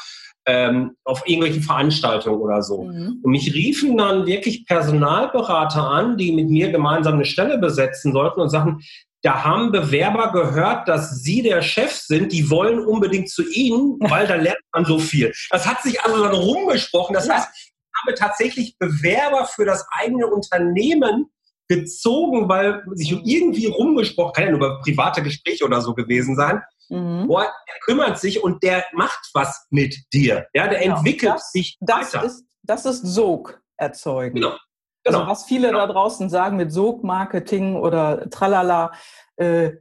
[0.46, 2.84] ähm, auf irgendwelche Veranstaltungen oder so.
[2.84, 3.20] Mhm.
[3.22, 8.40] Und mich riefen dann wirklich Personalberater an, die mit mir gemeinsam eine Stelle besetzen sollten
[8.40, 8.80] und sagten,
[9.22, 14.26] da haben Bewerber gehört, dass Sie der Chef sind, die wollen unbedingt zu Ihnen, weil
[14.26, 15.32] da lernt man so viel.
[15.50, 17.12] Das hat sich also dann rumgesprochen.
[17.12, 17.69] Das heißt,
[18.00, 21.30] habe tatsächlich Bewerber für das eigene Unternehmen
[21.68, 26.62] gezogen, weil sich irgendwie rumgesprochen, kann ja nur über private Gespräche oder so gewesen sein.
[26.88, 27.28] Mhm.
[27.28, 30.48] Boah, der kümmert sich und der macht was mit dir.
[30.52, 30.96] Ja, der genau.
[30.96, 32.26] entwickelt das, sich das weiter.
[32.26, 34.34] Ist, das ist Sog erzeugen.
[34.34, 34.48] Genau.
[34.50, 34.58] Also
[35.04, 35.18] genau.
[35.20, 35.86] Also was viele genau.
[35.86, 38.92] da draußen sagen mit Sog-Marketing oder Tralala,
[39.36, 39.72] äh,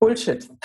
[0.00, 0.48] Bullshit.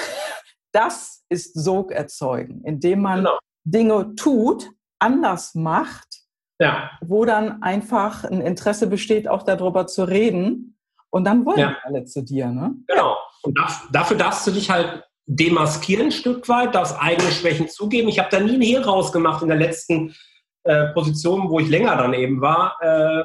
[0.72, 3.40] Das ist Sog erzeugen, indem man genau.
[3.64, 4.70] Dinge tut,
[5.00, 6.19] anders macht,
[6.60, 6.92] ja.
[7.02, 10.78] wo dann einfach ein Interesse besteht, auch darüber zu reden.
[11.10, 11.78] Und dann wollen ja.
[11.84, 12.48] alle zu dir.
[12.48, 12.76] Ne?
[12.88, 13.18] Genau.
[13.42, 13.58] Und
[13.92, 18.10] dafür darfst du dich halt demaskieren ein Stück weit, darfst eigene Schwächen zugeben.
[18.10, 20.16] Ich habe da nie ein Hehl rausgemacht in der letzten
[20.64, 23.24] äh, Position, wo ich länger dann eben war, äh,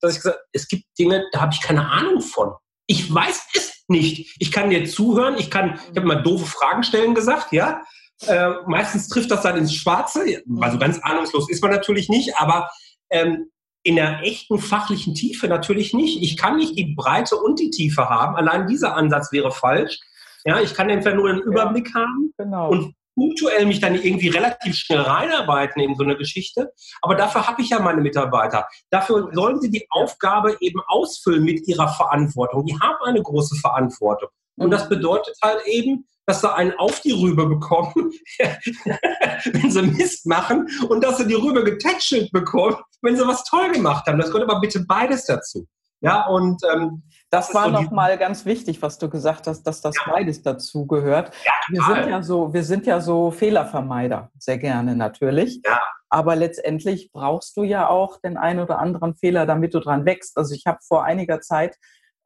[0.00, 2.52] dass ich gesagt es gibt Dinge, da habe ich keine Ahnung von.
[2.86, 4.36] Ich weiß es nicht.
[4.40, 7.82] Ich kann dir zuhören, ich kann, ich habe mal doofe Fragen stellen gesagt, ja.
[8.26, 10.42] Äh, meistens trifft das dann ins Schwarze.
[10.60, 12.70] Also ganz ahnungslos ist man natürlich nicht, aber
[13.10, 13.50] ähm,
[13.82, 16.22] in der echten fachlichen Tiefe natürlich nicht.
[16.22, 18.34] Ich kann nicht die Breite und die Tiefe haben.
[18.34, 19.98] Allein dieser Ansatz wäre falsch.
[20.44, 22.70] Ja, ich kann entweder nur einen Überblick ja, haben genau.
[22.70, 26.72] und punktuell mich dann irgendwie relativ schnell reinarbeiten in so eine Geschichte.
[27.02, 28.66] Aber dafür habe ich ja meine Mitarbeiter.
[28.90, 32.66] Dafür sollen sie die Aufgabe eben ausfüllen mit ihrer Verantwortung.
[32.66, 34.30] Die haben eine große Verantwortung.
[34.56, 34.90] Und das mhm.
[34.90, 41.04] bedeutet halt eben, dass sie einen auf die Rübe bekommen, wenn sie Mist machen und
[41.04, 44.18] dass sie die Rübe getätschelt bekommen, wenn sie was toll gemacht haben.
[44.18, 45.66] Das gehört aber bitte beides dazu.
[46.00, 49.80] Ja, und ähm, das, das war so nochmal ganz wichtig, was du gesagt hast, dass
[49.80, 50.12] das ja.
[50.12, 51.32] beides dazu gehört.
[51.46, 55.60] Ja, wir sind ja so, wir sind ja so Fehlervermeider, sehr gerne natürlich.
[55.64, 55.80] Ja.
[56.10, 60.36] Aber letztendlich brauchst du ja auch den einen oder anderen Fehler, damit du dran wächst.
[60.36, 61.76] Also ich habe vor einiger Zeit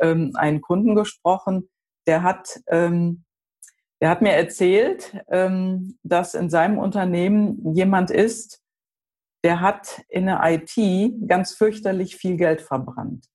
[0.01, 1.71] ähm, einen Kunden gesprochen,
[2.07, 3.25] der hat ähm,
[4.01, 8.63] er hat mir erzählt, ähm, dass in seinem Unternehmen jemand ist,
[9.45, 13.27] der hat in der IT ganz fürchterlich viel Geld verbrannt.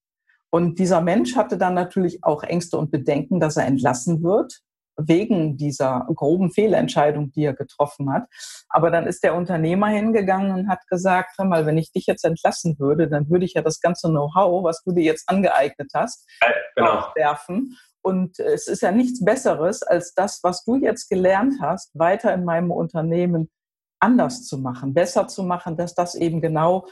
[0.50, 4.60] Und dieser Mensch hatte dann natürlich auch Ängste und Bedenken, dass er entlassen wird,
[4.96, 8.28] wegen dieser groben Fehlentscheidung, die er getroffen hat.
[8.68, 12.24] Aber dann ist der Unternehmer hingegangen und hat gesagt, hör mal, wenn ich dich jetzt
[12.24, 16.28] entlassen würde, dann würde ich ja das ganze Know-how, was du dir jetzt angeeignet hast,
[16.76, 17.06] genau.
[17.16, 22.34] werfen und es ist ja nichts Besseres, als das, was du jetzt gelernt hast, weiter
[22.34, 23.50] in meinem Unternehmen
[23.98, 26.86] anders zu machen, besser zu machen, dass das eben genau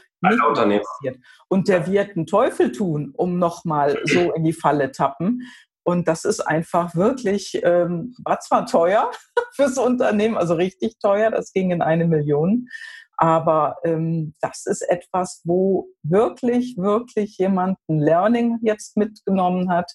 [0.65, 1.19] nicht passiert.
[1.47, 5.43] Und der wird einen Teufel tun, um nochmal so in die Falle tappen.
[5.83, 9.11] Und das ist einfach wirklich, ähm, war zwar teuer
[9.55, 12.69] fürs Unternehmen, also richtig teuer, das ging in eine Million.
[13.17, 19.91] Aber ähm, das ist etwas, wo wirklich, wirklich jemand ein Learning jetzt mitgenommen hat,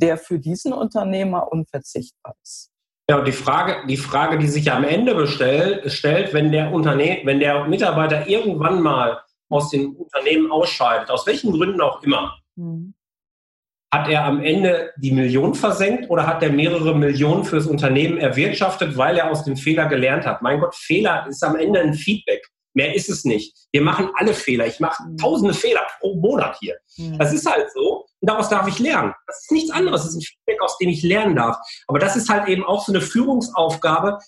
[0.00, 2.70] der für diesen Unternehmer unverzichtbar ist.
[3.10, 7.26] Ja, und die Frage, die Frage, die sich am Ende bestellt, stellt, wenn der Unternehmen,
[7.26, 12.94] wenn der Mitarbeiter irgendwann mal aus dem Unternehmen ausscheidet, aus welchen Gründen auch immer, mhm.
[13.92, 18.96] hat er am Ende die Million versenkt oder hat er mehrere Millionen fürs Unternehmen erwirtschaftet,
[18.96, 20.40] weil er aus dem Fehler gelernt hat?
[20.40, 22.46] Mein Gott, Fehler ist am Ende ein Feedback.
[22.74, 23.56] Mehr ist es nicht.
[23.72, 24.68] Wir machen alle Fehler.
[24.68, 25.16] Ich mache mhm.
[25.16, 26.76] tausende Fehler pro Monat hier.
[26.96, 27.18] Mhm.
[27.18, 27.99] Das ist halt so.
[28.20, 29.14] Und daraus darf ich lernen.
[29.26, 30.02] Das ist nichts anderes.
[30.02, 31.56] Das ist ein Feedback, aus dem ich lernen darf.
[31.86, 34.18] Aber das ist halt eben auch so eine Führungsaufgabe,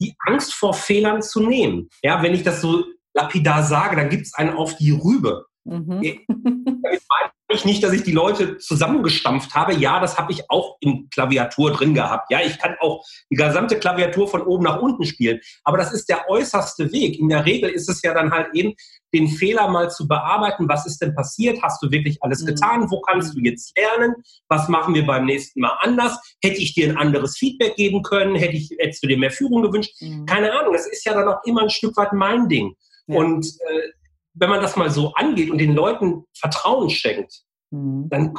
[0.00, 1.88] die Angst vor Fehlern zu nehmen.
[2.02, 2.84] Ja, wenn ich das so
[3.14, 5.46] lapidar sage, dann gibt es einen auf die Rübe.
[5.64, 6.00] Mhm.
[6.26, 9.74] Damit meine ich nicht, dass ich die Leute zusammengestampft habe.
[9.74, 12.30] Ja, das habe ich auch in Klaviatur drin gehabt.
[12.30, 15.40] Ja, ich kann auch die gesamte Klaviatur von oben nach unten spielen.
[15.64, 17.18] Aber das ist der äußerste Weg.
[17.18, 18.74] In der Regel ist es ja dann halt eben,
[19.12, 20.68] den Fehler mal zu bearbeiten.
[20.68, 21.62] Was ist denn passiert?
[21.62, 22.46] Hast du wirklich alles mhm.
[22.46, 22.90] getan?
[22.90, 24.14] Wo kannst du jetzt lernen?
[24.48, 26.18] Was machen wir beim nächsten Mal anders?
[26.42, 28.34] Hätte ich dir ein anderes Feedback geben können?
[28.34, 29.94] Hätte ich, hättest du dir mehr Führung gewünscht?
[30.00, 30.26] Mhm.
[30.26, 30.72] Keine Ahnung.
[30.72, 32.74] Das ist ja dann auch immer ein Stück weit mein Ding.
[33.06, 33.18] Ja.
[33.18, 33.90] Und äh,
[34.34, 38.08] wenn man das mal so angeht und den Leuten Vertrauen schenkt, mhm.
[38.08, 38.34] dann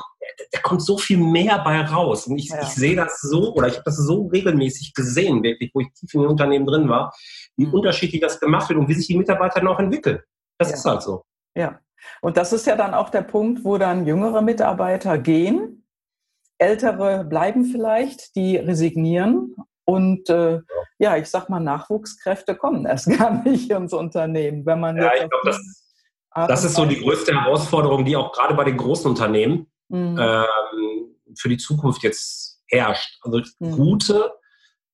[0.52, 2.28] da kommt so viel mehr bei raus.
[2.28, 2.62] Und ich, ja.
[2.62, 6.14] ich sehe das so, oder ich habe das so regelmäßig gesehen, wirklich, wo ich tief
[6.14, 7.14] in den Unternehmen drin war,
[7.58, 7.74] wie mhm.
[7.74, 10.20] unterschiedlich das gemacht wird und wie sich die Mitarbeiter dann auch entwickeln.
[10.62, 10.76] Das ja.
[10.76, 11.26] ist halt so.
[11.56, 11.80] Ja.
[12.22, 15.86] Und das ist ja dann auch der Punkt, wo dann jüngere Mitarbeiter gehen,
[16.58, 20.62] ältere bleiben vielleicht, die resignieren und äh,
[21.00, 25.30] ja, ich sag mal, Nachwuchskräfte kommen erst gar nicht ins Unternehmen, wenn man ja, ich
[25.30, 25.84] glaube, das,
[26.34, 30.18] das ist so die größte Herausforderung, die auch gerade bei den großen Unternehmen mhm.
[30.20, 33.20] ähm, für die Zukunft jetzt herrscht.
[33.24, 33.72] Also mhm.
[33.72, 34.32] gute,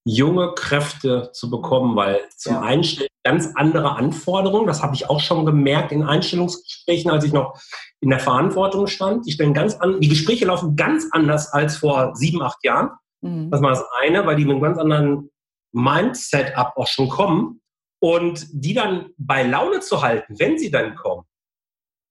[0.07, 2.61] junge Kräfte zu bekommen, weil zum ja.
[2.61, 7.59] Einstellen ganz andere Anforderungen, das habe ich auch schon gemerkt in Einstellungsgesprächen, als ich noch
[7.99, 9.25] in der Verantwortung stand.
[9.25, 12.91] Die, stellen ganz an, die Gespräche laufen ganz anders als vor sieben, acht Jahren.
[13.21, 13.51] Mhm.
[13.51, 15.29] Das war das eine, weil die mit einem ganz anderen
[15.73, 17.61] Mindset-up auch schon kommen.
[17.99, 21.23] Und die dann bei Laune zu halten, wenn sie dann kommen,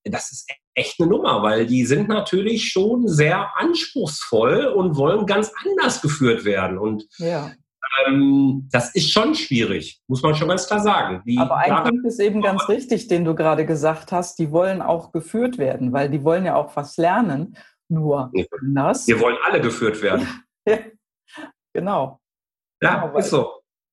[0.05, 5.53] das ist echt eine Nummer, weil die sind natürlich schon sehr anspruchsvoll und wollen ganz
[5.65, 6.77] anders geführt werden.
[6.77, 7.53] Und ja.
[8.07, 11.23] Ähm, das ist schon schwierig, muss man schon ganz klar sagen.
[11.27, 14.83] Die Aber ein Punkt ist eben ganz richtig, den du gerade gesagt hast, die wollen
[14.83, 17.57] auch geführt werden, weil die wollen ja auch was lernen.
[17.89, 19.07] Nur anders.
[19.07, 20.27] Wir wollen alle geführt werden.
[20.69, 20.79] ja,
[21.73, 22.21] genau.
[22.83, 23.53] Ja, genau, ist so.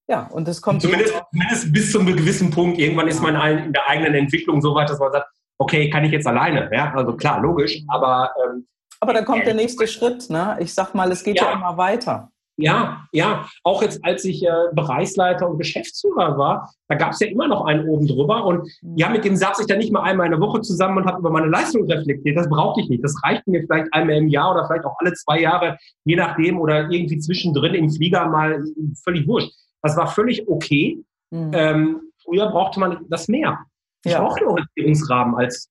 [0.09, 0.81] Ja, und das kommt.
[0.81, 2.77] Zumindest, zumindest bis zu einem gewissen Punkt.
[2.77, 5.27] Irgendwann ist man in der eigenen Entwicklung so weit, dass man sagt,
[5.59, 6.69] okay, kann ich jetzt alleine.
[6.73, 8.31] Ja, also klar, logisch, aber.
[8.43, 8.67] Ähm,
[8.99, 10.29] aber dann kommt der nächste Schritt.
[10.29, 10.57] Ne?
[10.59, 12.31] Ich sag mal, es geht ja, ja immer weiter.
[12.57, 13.47] Ja, ja.
[13.63, 17.65] Auch jetzt, als ich äh, Bereichsleiter und Geschäftsführer war, da gab es ja immer noch
[17.65, 18.45] einen oben drüber.
[18.45, 18.97] Und mhm.
[18.97, 21.31] ja, mit dem saß ich dann nicht mal einmal eine Woche zusammen und habe über
[21.31, 22.37] meine Leistung reflektiert.
[22.37, 23.03] Das brauchte ich nicht.
[23.03, 26.59] Das reichte mir vielleicht einmal im Jahr oder vielleicht auch alle zwei Jahre, je nachdem,
[26.59, 28.63] oder irgendwie zwischendrin im Flieger mal
[29.03, 29.51] völlig wurscht.
[29.81, 31.03] Das war völlig okay.
[31.31, 31.51] Mhm.
[31.53, 33.59] Ähm, früher brauchte man das mehr.
[34.05, 34.21] Ich ja.
[34.21, 35.69] brauche einen Orientierungsrahmen als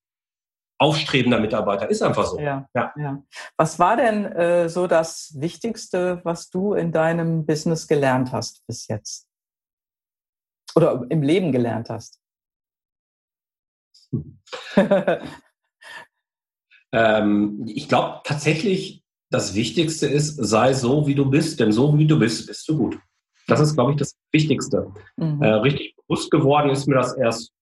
[0.82, 1.88] aufstrebender Mitarbeiter.
[1.88, 2.40] Ist einfach so.
[2.40, 2.92] Ja, ja.
[2.96, 3.22] ja.
[3.56, 8.88] Was war denn äh, so das Wichtigste, was du in deinem Business gelernt hast bis
[8.88, 9.28] jetzt?
[10.74, 12.18] Oder im Leben gelernt hast?
[16.92, 22.06] ähm, ich glaube tatsächlich, das Wichtigste ist, sei so, wie du bist, denn so, wie
[22.06, 22.98] du bist, bist du gut.
[23.46, 24.92] Das ist, glaube ich, das Wichtigste.
[25.16, 25.42] Mhm.
[25.42, 27.52] Äh, richtig bewusst geworden ist mir das erst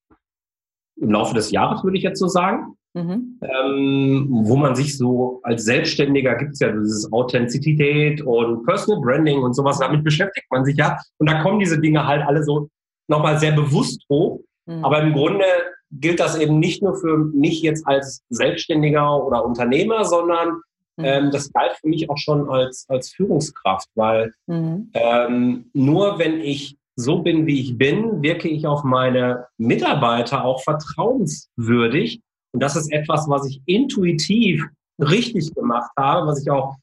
[0.96, 2.76] im Laufe des Jahres, würde ich jetzt so sagen.
[2.92, 3.38] Mhm.
[3.42, 9.38] Ähm, wo man sich so als Selbstständiger gibt es ja dieses Authentizität und Personal Branding
[9.42, 10.98] und sowas, damit beschäftigt man sich ja.
[11.18, 12.68] Und da kommen diese Dinge halt alle so
[13.06, 14.40] nochmal sehr bewusst hoch.
[14.66, 14.84] Mhm.
[14.84, 15.44] Aber im Grunde
[15.92, 20.60] gilt das eben nicht nur für mich jetzt als Selbstständiger oder Unternehmer, sondern
[20.96, 21.04] mhm.
[21.04, 24.90] ähm, das galt für mich auch schon als, als Führungskraft, weil mhm.
[24.94, 30.62] ähm, nur wenn ich so bin, wie ich bin, wirke ich auf meine Mitarbeiter auch
[30.62, 32.20] vertrauenswürdig.
[32.52, 34.64] Und das ist etwas, was ich intuitiv
[34.98, 36.76] richtig gemacht habe, was ich auch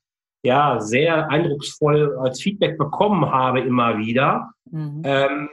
[0.43, 4.51] ja sehr eindrucksvoll als Feedback bekommen habe immer wieder.
[4.71, 5.01] Mhm.
[5.03, 5.49] Ähm,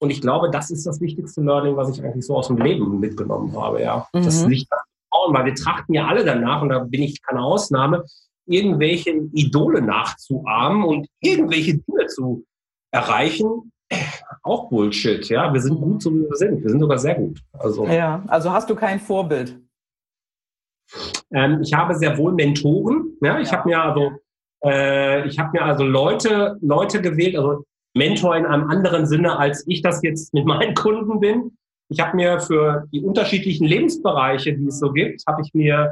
[0.00, 3.00] und ich glaube, das ist das wichtigste Learning, was ich eigentlich so aus dem Leben
[3.00, 3.82] mitgenommen habe.
[3.82, 4.24] Ja, mhm.
[4.24, 8.04] das nicht Vertrauen, weil wir trachten ja alle danach und da bin ich keine Ausnahme,
[8.46, 12.44] irgendwelche Idole nachzuahmen und irgendwelche Dinge zu
[12.90, 13.70] erreichen,
[14.42, 15.52] auch Bullshit, ja.
[15.52, 16.62] Wir sind gut, so wie wir sind.
[16.62, 17.40] Wir sind sogar sehr gut.
[17.52, 19.58] Also, ja, also hast du kein Vorbild?
[21.32, 23.16] Ähm, ich habe sehr wohl Mentoren.
[23.22, 23.58] Ja, ich ja.
[23.58, 24.10] habe mir also,
[24.64, 29.64] äh, ich habe mir also Leute, Leute gewählt, also Mentor in einem anderen Sinne, als
[29.66, 31.56] ich das jetzt mit meinen Kunden bin.
[31.90, 35.90] Ich habe mir für die unterschiedlichen Lebensbereiche, die es so gibt, habe ich mir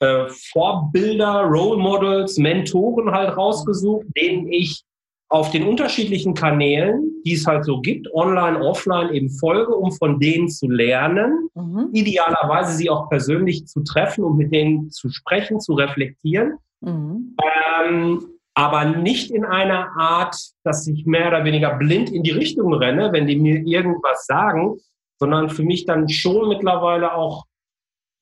[0.00, 4.84] äh, Vorbilder, Role Models, Mentoren halt rausgesucht, denen ich
[5.28, 10.20] auf den unterschiedlichen Kanälen, die es halt so gibt, online, offline, eben folge, um von
[10.20, 11.88] denen zu lernen, mhm.
[11.92, 16.58] idealerweise sie auch persönlich zu treffen und mit denen zu sprechen, zu reflektieren.
[16.80, 17.36] Mhm.
[17.84, 22.72] Ähm, aber nicht in einer Art, dass ich mehr oder weniger blind in die Richtung
[22.72, 24.78] renne, wenn die mir irgendwas sagen,
[25.18, 27.44] sondern für mich dann schon mittlerweile auch,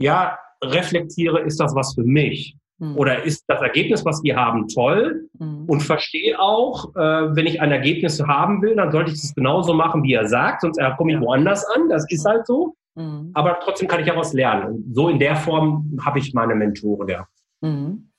[0.01, 2.57] ja, reflektiere, ist das was für mich?
[2.85, 2.99] Mhm.
[2.99, 5.29] Oder ist das Ergebnis, was die haben, toll?
[5.39, 5.65] Mhm.
[5.67, 9.73] Und verstehe auch, äh, wenn ich ein Ergebnis haben will, dann sollte ich es genauso
[9.73, 11.23] machen, wie er sagt, sonst äh, komme ich ja.
[11.23, 11.89] woanders an.
[11.89, 12.75] Das ist halt so.
[12.95, 13.31] Mhm.
[13.33, 14.67] Aber trotzdem kann ich ja was lernen.
[14.67, 17.27] Und so in der Form habe ich meine Mentoren, ja.
[17.61, 18.11] Mhm.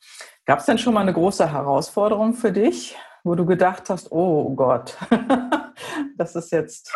[0.46, 4.54] Gab es denn schon mal eine große Herausforderung für dich, wo du gedacht hast, oh
[4.56, 4.98] Gott,
[6.18, 6.96] das ist jetzt.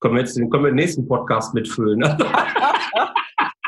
[0.00, 2.00] Können wir jetzt können wir den nächsten Podcast mitfüllen?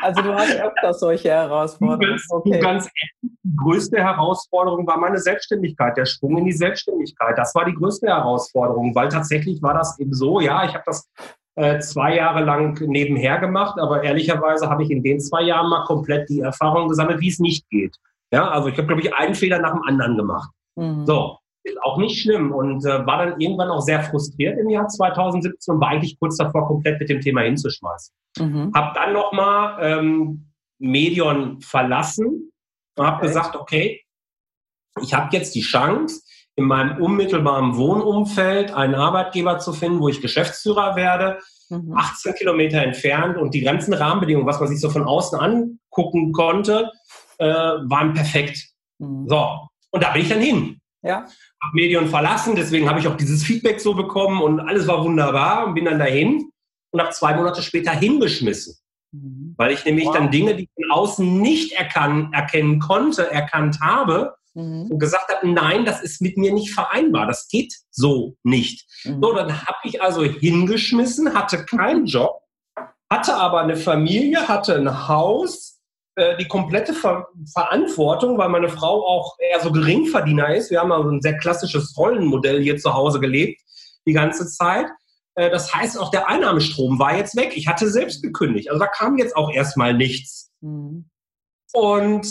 [0.03, 2.19] Also du hast öfter solche Herausforderungen.
[2.29, 2.59] Okay.
[2.59, 2.89] Ganz
[3.21, 7.37] die größte Herausforderung war meine Selbstständigkeit, der Sprung in die Selbstständigkeit.
[7.37, 11.09] Das war die größte Herausforderung, weil tatsächlich war das eben so, ja, ich habe das
[11.55, 15.83] äh, zwei Jahre lang nebenher gemacht, aber ehrlicherweise habe ich in den zwei Jahren mal
[15.85, 17.95] komplett die Erfahrung gesammelt, wie es nicht geht.
[18.31, 20.49] Ja, also ich habe, glaube ich, einen Fehler nach dem anderen gemacht.
[20.75, 21.05] Mhm.
[21.05, 21.37] So,
[21.81, 25.81] auch nicht schlimm und äh, war dann irgendwann auch sehr frustriert im Jahr 2017 und
[25.81, 28.13] war eigentlich kurz davor, komplett mit dem Thema hinzuschmeißen.
[28.39, 28.71] Mhm.
[28.73, 30.47] Hab dann nochmal ähm,
[30.79, 32.51] Medion verlassen
[32.97, 33.27] und habe okay.
[33.27, 34.01] gesagt, okay,
[35.01, 36.21] ich habe jetzt die Chance,
[36.55, 41.39] in meinem unmittelbaren Wohnumfeld einen Arbeitgeber zu finden, wo ich Geschäftsführer werde,
[41.69, 41.93] mhm.
[41.95, 46.91] 18 Kilometer entfernt und die ganzen Rahmenbedingungen, was man sich so von außen angucken konnte,
[47.39, 48.69] äh, waren perfekt.
[48.99, 49.27] Mhm.
[49.27, 50.79] So, und da bin ich dann hin.
[51.01, 51.25] Ja.
[51.63, 55.65] Hab Medien verlassen, deswegen habe ich auch dieses Feedback so bekommen und alles war wunderbar
[55.65, 56.51] und bin dann dahin
[56.91, 58.75] und habe zwei Monate später hingeschmissen.
[59.13, 59.53] Mhm.
[59.57, 60.15] Weil ich nämlich wow.
[60.15, 64.87] dann Dinge, die von außen nicht erkan erkennen konnte, erkannt habe mhm.
[64.91, 68.85] und gesagt habe, nein, das ist mit mir nicht vereinbar, das geht so nicht.
[69.05, 69.21] Mhm.
[69.21, 72.41] So, dann habe ich also hingeschmissen, hatte keinen Job,
[73.09, 75.72] hatte aber eine Familie, hatte ein Haus,
[76.15, 80.71] äh, die komplette Ver Verantwortung, weil meine Frau auch eher so Geringverdiener ist.
[80.71, 83.59] Wir haben also ein sehr klassisches Rollenmodell hier zu Hause gelebt,
[84.05, 84.87] die ganze Zeit.
[85.35, 87.53] Äh, das heißt, auch der Einnahmestrom war jetzt weg.
[87.55, 88.69] Ich hatte selbst gekündigt.
[88.69, 90.51] Also da kam jetzt auch erstmal nichts.
[90.61, 91.09] Mhm.
[91.73, 92.27] Und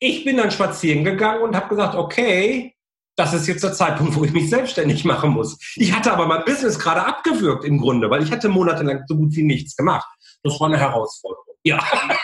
[0.00, 2.74] ich bin dann spazieren gegangen und habe gesagt, okay,
[3.16, 5.58] das ist jetzt der Zeitpunkt, wo ich mich selbstständig machen muss.
[5.76, 9.36] Ich hatte aber mein Business gerade abgewürgt im Grunde, weil ich hatte monatelang so gut
[9.36, 10.08] wie nichts gemacht.
[10.42, 11.49] Das war eine Herausforderung.
[11.64, 11.78] Ja.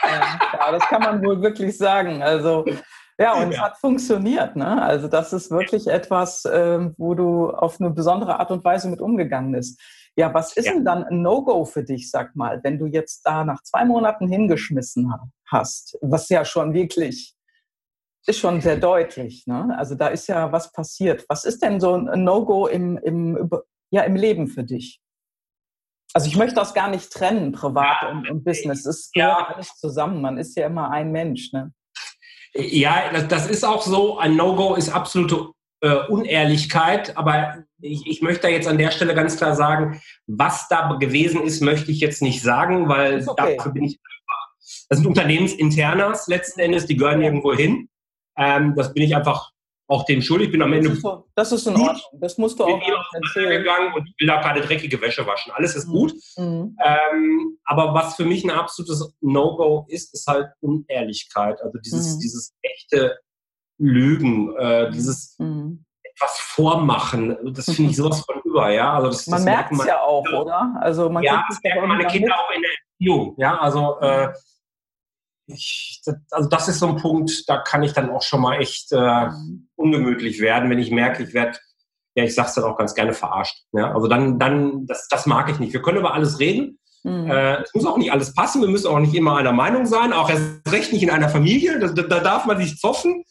[0.04, 0.72] ja.
[0.72, 2.22] das kann man wohl wirklich sagen.
[2.22, 2.64] Also
[3.18, 4.56] ja, und es hat funktioniert.
[4.56, 4.82] Ne?
[4.82, 9.00] Also das ist wirklich etwas, äh, wo du auf eine besondere Art und Weise mit
[9.00, 9.80] umgegangen bist.
[10.16, 10.72] Ja, was ist ja.
[10.72, 14.28] denn dann ein No-Go für dich, sag mal, wenn du jetzt da nach zwei Monaten
[14.28, 15.12] hingeschmissen
[15.46, 17.36] hast, was ja schon wirklich
[18.26, 19.46] ist schon sehr deutlich.
[19.46, 19.74] Ne?
[19.78, 21.24] Also da ist ja was passiert.
[21.28, 23.48] Was ist denn so ein No-Go im, im,
[23.90, 25.00] ja, im Leben für dich?
[26.16, 28.86] Also ich möchte das gar nicht trennen, privat ja, und, und, Business.
[28.86, 29.54] Es gehört ja.
[29.54, 30.22] alles zusammen.
[30.22, 31.52] Man ist ja immer ein Mensch.
[31.52, 31.74] Ne?
[32.54, 34.16] Ja, das, das ist auch so.
[34.16, 35.50] Ein No-Go ist absolute
[35.82, 37.14] äh, Unehrlichkeit.
[37.18, 41.42] Aber ich, ich, möchte da jetzt an der Stelle ganz klar sagen, was da gewesen
[41.42, 43.58] ist, möchte ich jetzt nicht sagen, weil okay.
[43.58, 44.00] dafür bin ich.
[44.88, 47.90] Das sind Unternehmensinternas letzten Endes, die gehören irgendwo hin.
[48.38, 49.50] Ähm, das bin ich einfach
[49.88, 50.46] auch dem schuldig.
[50.46, 50.88] Ich bin am Ende.
[50.88, 52.20] Das ist, so, das ist in Ordnung.
[52.20, 52.80] Das musst du auch
[53.12, 53.62] erzählen.
[53.62, 55.52] gegangen und ich will da keine dreckige Wäsche waschen.
[55.52, 55.92] Alles ist mhm.
[55.92, 56.14] gut.
[56.36, 56.76] Mhm.
[56.84, 61.60] Ähm, aber was für mich ein absolutes No-Go ist, ist halt Unehrlichkeit.
[61.62, 62.20] Also dieses, mhm.
[62.20, 63.18] dieses echte
[63.78, 65.84] Lügen, äh, dieses mhm.
[66.02, 67.36] etwas vormachen.
[67.54, 68.94] Das finde ich sowas von über, ja.
[68.94, 70.74] Also das, man merkt es ja auch, oder?
[70.80, 72.36] Also man ja, das merken meine Kinder mit.
[72.36, 73.34] auch in der Erziehung.
[73.38, 74.32] Ja, also äh,
[75.46, 78.92] ich, also das ist so ein Punkt, da kann ich dann auch schon mal echt
[78.92, 79.68] äh, mhm.
[79.76, 81.58] ungemütlich werden, wenn ich merke, ich werde,
[82.16, 83.64] ja, ich sag's dann auch ganz gerne verarscht.
[83.72, 83.92] Ja?
[83.92, 85.72] Also dann, dann, das, das mag ich nicht.
[85.72, 86.78] Wir können über alles reden.
[87.04, 87.30] Mhm.
[87.30, 88.60] Äh, es muss auch nicht alles passen.
[88.62, 90.12] Wir müssen auch nicht immer einer Meinung sein.
[90.12, 91.78] Auch erst recht nicht in einer Familie.
[91.78, 93.22] Da, da darf man sich zoffen.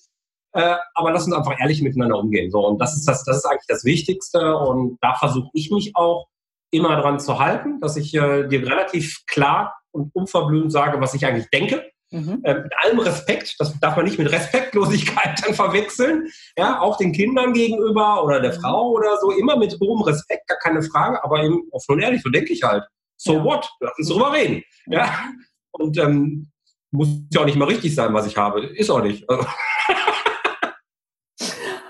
[0.54, 2.50] Äh, aber lass uns einfach ehrlich miteinander umgehen.
[2.52, 4.56] So, und das ist das, das ist eigentlich das Wichtigste.
[4.56, 6.28] Und da versuche ich mich auch
[6.72, 11.26] immer dran zu halten, dass ich äh, dir relativ klar und unverblümt sage, was ich
[11.26, 11.84] eigentlich denke.
[12.16, 12.40] Mhm.
[12.44, 17.12] Äh, mit allem Respekt, das darf man nicht mit Respektlosigkeit dann verwechseln, ja, auch den
[17.12, 18.62] Kindern gegenüber oder der mhm.
[18.62, 22.22] Frau oder so, immer mit hohem Respekt, gar keine Frage, aber eben offen und ehrlich,
[22.22, 22.86] so denke ich halt.
[23.18, 23.44] So ja.
[23.44, 23.70] what?
[23.82, 24.64] Lass uns drüber reden.
[24.88, 25.30] Ja.
[25.72, 26.52] Und ähm,
[26.92, 28.66] muss ja auch nicht mal richtig sein, was ich habe.
[28.66, 29.26] Ist auch nicht.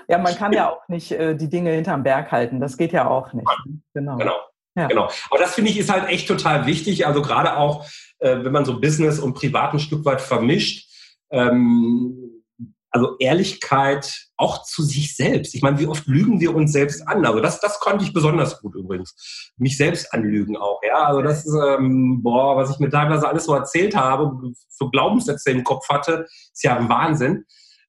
[0.08, 2.58] ja, man kann ja auch nicht äh, die Dinge hinterm Berg halten.
[2.60, 3.48] Das geht ja auch nicht.
[3.94, 4.16] Genau.
[4.16, 4.36] genau.
[4.76, 4.88] Ja.
[4.88, 5.08] Genau.
[5.30, 7.06] Aber das finde ich ist halt echt total wichtig.
[7.06, 7.86] Also gerade auch,
[8.18, 10.88] äh, wenn man so Business und Privat ein Stück weit vermischt.
[11.30, 12.42] Ähm,
[12.90, 15.54] also Ehrlichkeit auch zu sich selbst.
[15.54, 17.26] Ich meine, wie oft lügen wir uns selbst an?
[17.26, 19.52] Also das, das konnte ich besonders gut übrigens.
[19.58, 21.04] Mich selbst anlügen auch, ja.
[21.04, 24.32] Also das ist, ähm, boah, was ich mir teilweise alles so erzählt habe,
[24.78, 27.44] für Glaubenssätze im Kopf hatte, ist ja ein Wahnsinn.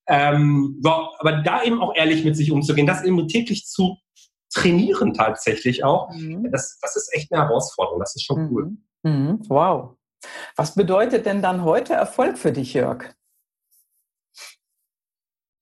[0.07, 3.97] Ähm, so, aber da eben auch ehrlich mit sich umzugehen, das eben täglich zu
[4.53, 6.49] trainieren tatsächlich auch, mhm.
[6.51, 7.99] das, das ist echt eine Herausforderung.
[7.99, 8.49] Das ist schon mhm.
[8.51, 8.71] cool.
[9.03, 9.39] Mhm.
[9.47, 9.97] Wow.
[10.55, 13.13] Was bedeutet denn dann heute Erfolg für dich, Jörg?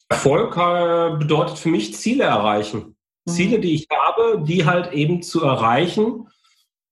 [0.09, 2.95] Erfolg äh, bedeutet für mich Ziele erreichen.
[3.25, 3.31] Mhm.
[3.31, 6.27] Ziele, die ich habe, die halt eben zu erreichen.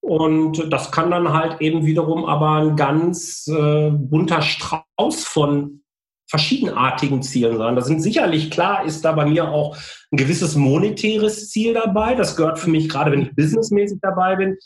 [0.02, 5.84] Und das kann dann halt eben wiederum aber ein ganz äh, bunter Strauß von
[6.30, 7.76] verschiedenartigen Zielen sein.
[7.76, 9.78] Das sind sicherlich klar, ist da bei mir auch
[10.12, 12.16] ein gewisses monetäres Ziel dabei.
[12.16, 14.58] Das gehört für mich, gerade wenn ich businessmäßig dabei bin,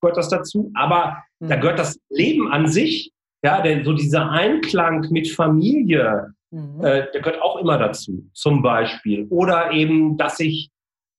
[0.00, 0.70] gehört das dazu.
[0.74, 1.48] Aber mhm.
[1.48, 3.12] da gehört das Leben an sich,
[3.44, 6.82] ja, denn so dieser Einklang mit Familie, mhm.
[6.82, 9.26] äh, der gehört auch immer dazu, zum Beispiel.
[9.30, 10.70] Oder eben, dass ich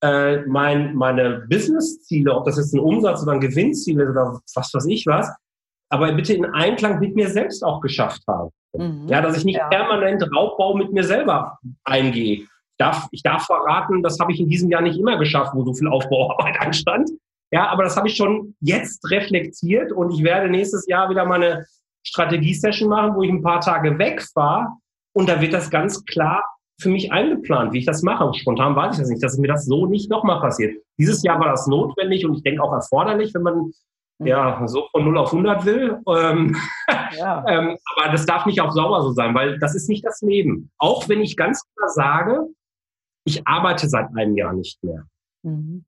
[0.02, 4.74] äh, mein, meine Business-Ziele, ob das jetzt ein Umsatz oder ein Gewinnziel ist oder was
[4.74, 5.32] weiß ich was,
[5.90, 8.50] aber bitte in Einklang mit mir selbst auch geschafft habe.
[8.74, 9.08] Mhm.
[9.08, 9.68] Ja, dass ich nicht ja.
[9.68, 12.38] permanent Raubbau mit mir selber eingehe.
[12.38, 15.64] Ich darf, ich darf verraten, das habe ich in diesem Jahr nicht immer geschafft, wo
[15.64, 17.10] so viel Aufbauarbeit anstand.
[17.52, 21.66] Ja, aber das habe ich schon jetzt reflektiert und ich werde nächstes Jahr wieder meine
[22.04, 24.68] Strategie-Session machen, wo ich ein paar Tage wegfahre
[25.14, 26.44] und da wird das ganz klar
[26.82, 28.34] für mich eingeplant, wie ich das mache.
[28.34, 30.76] Spontan weiß ich das nicht, dass mir das so nicht nochmal passiert.
[30.98, 33.72] Dieses Jahr war das notwendig und ich denke auch erforderlich, wenn man
[34.20, 34.28] Mhm.
[34.28, 36.00] ja, so von 0 auf 100 will.
[36.08, 36.56] Ähm,
[37.18, 37.44] ja.
[37.48, 40.72] ähm, aber das darf nicht auf sauber so sein, weil das ist nicht das Leben.
[40.78, 42.48] Auch wenn ich ganz klar sage,
[43.26, 45.06] ich arbeite seit einem Jahr nicht mehr.
[45.44, 45.86] Mhm.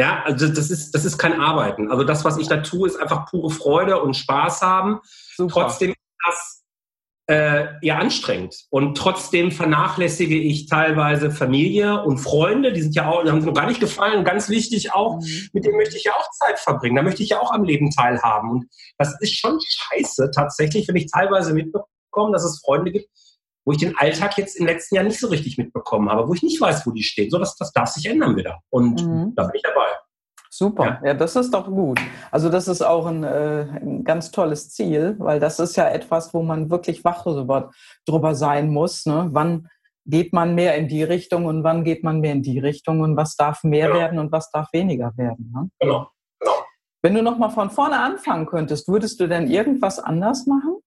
[0.00, 1.90] Ja, also das ist, das ist kein Arbeiten.
[1.90, 5.00] Also das, was ich da tue, ist einfach pure Freude und Spaß haben.
[5.36, 5.52] Super.
[5.52, 6.64] Trotzdem ist das
[7.26, 8.64] äh, ja anstrengend.
[8.70, 13.52] Und trotzdem vernachlässige ich teilweise Familie und Freunde, die sind ja auch, die haben noch
[13.52, 15.50] gar nicht gefallen, ganz wichtig auch, mhm.
[15.52, 16.96] mit denen möchte ich ja auch Zeit verbringen.
[16.96, 18.50] Da möchte ich ja auch am Leben teilhaben.
[18.52, 23.10] Und das ist schon scheiße tatsächlich, wenn ich teilweise mitbekomme, dass es Freunde gibt,
[23.64, 26.42] wo ich den Alltag jetzt im letzten Jahr nicht so richtig mitbekommen habe, wo ich
[26.42, 27.30] nicht weiß, wo die stehen.
[27.30, 28.60] So, das, das darf sich ändern wieder.
[28.70, 29.34] Und mhm.
[29.34, 29.86] da bin ich dabei.
[30.52, 31.08] Super, ja.
[31.08, 31.14] ja.
[31.14, 32.00] das ist doch gut.
[32.32, 36.34] Also das ist auch ein, äh, ein, ganz tolles Ziel, weil das ist ja etwas,
[36.34, 37.70] wo man wirklich wach drüber,
[38.04, 39.06] drüber sein muss.
[39.06, 39.28] Ne?
[39.30, 39.68] Wann
[40.06, 43.16] geht man mehr in die Richtung und wann geht man mehr in die Richtung und
[43.16, 44.00] was darf mehr genau.
[44.00, 45.52] werden und was darf weniger werden.
[45.54, 45.70] Ne?
[45.78, 46.08] Genau.
[46.40, 46.52] genau.
[47.02, 50.79] Wenn du nochmal von vorne anfangen könntest, würdest du denn irgendwas anders machen?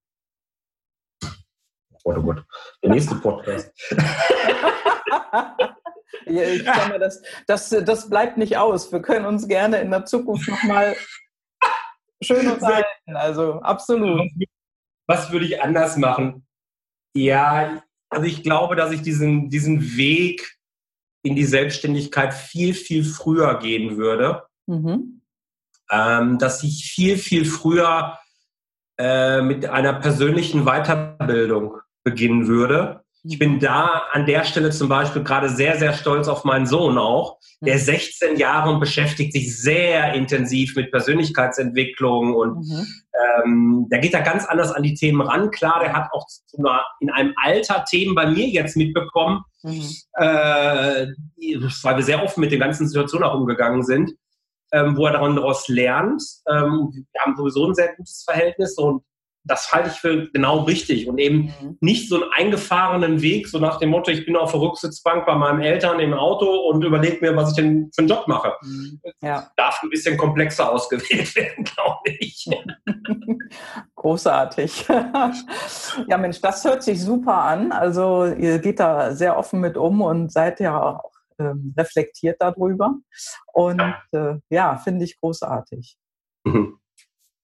[2.04, 2.44] Oh Gott,
[2.84, 3.72] der nächste Podcast.
[6.26, 8.92] Ich sag mal, das, das, das bleibt nicht aus.
[8.92, 10.96] Wir können uns gerne in der Zukunft nochmal
[12.22, 13.16] schön unterhalten.
[13.16, 14.22] Also absolut.
[15.08, 16.46] Was würde ich anders machen?
[17.14, 20.58] Ja, also ich glaube, dass ich diesen, diesen Weg
[21.24, 24.44] in die Selbstständigkeit viel, viel früher gehen würde.
[24.68, 25.22] Mhm.
[25.92, 28.18] Ähm, dass ich viel, viel früher
[28.98, 33.04] äh, mit einer persönlichen Weiterbildung beginnen würde.
[33.26, 36.98] Ich bin da an der Stelle zum Beispiel gerade sehr, sehr stolz auf meinen Sohn
[36.98, 38.38] auch, der 16 mhm.
[38.38, 42.86] Jahre und beschäftigt sich sehr intensiv mit Persönlichkeitsentwicklung und mhm.
[43.46, 45.52] ähm, der geht da ganz anders an die Themen ran.
[45.52, 46.28] Klar, der hat auch
[46.58, 49.90] einer, in einem Alter Themen bei mir jetzt mitbekommen, mhm.
[50.16, 51.08] äh,
[51.84, 54.12] weil wir sehr offen mit den ganzen Situationen auch umgegangen sind,
[54.74, 56.22] ähm, wo er daraus lernt.
[56.50, 59.02] Ähm, wir haben sowieso ein sehr gutes Verhältnis und
[59.46, 61.78] das halte ich für genau richtig und eben mhm.
[61.82, 65.36] nicht so einen eingefahrenen Weg, so nach dem Motto, ich bin auf der Rücksitzbank bei
[65.36, 68.54] meinen Eltern im Auto und überlege mir, was ich denn für einen Job mache.
[68.62, 69.02] Mhm.
[69.22, 69.52] Ja.
[69.58, 72.50] Darf ein bisschen komplexer ausgewählt werden, glaube ich.
[73.96, 74.86] Großartig.
[76.08, 77.72] ja, Mensch, das hört sich super an.
[77.72, 82.96] Also ihr geht da sehr offen mit um und seid ja auch ähm, reflektiert darüber.
[83.52, 85.98] Und ja, äh, ja finde ich großartig.
[86.46, 86.80] Mhm.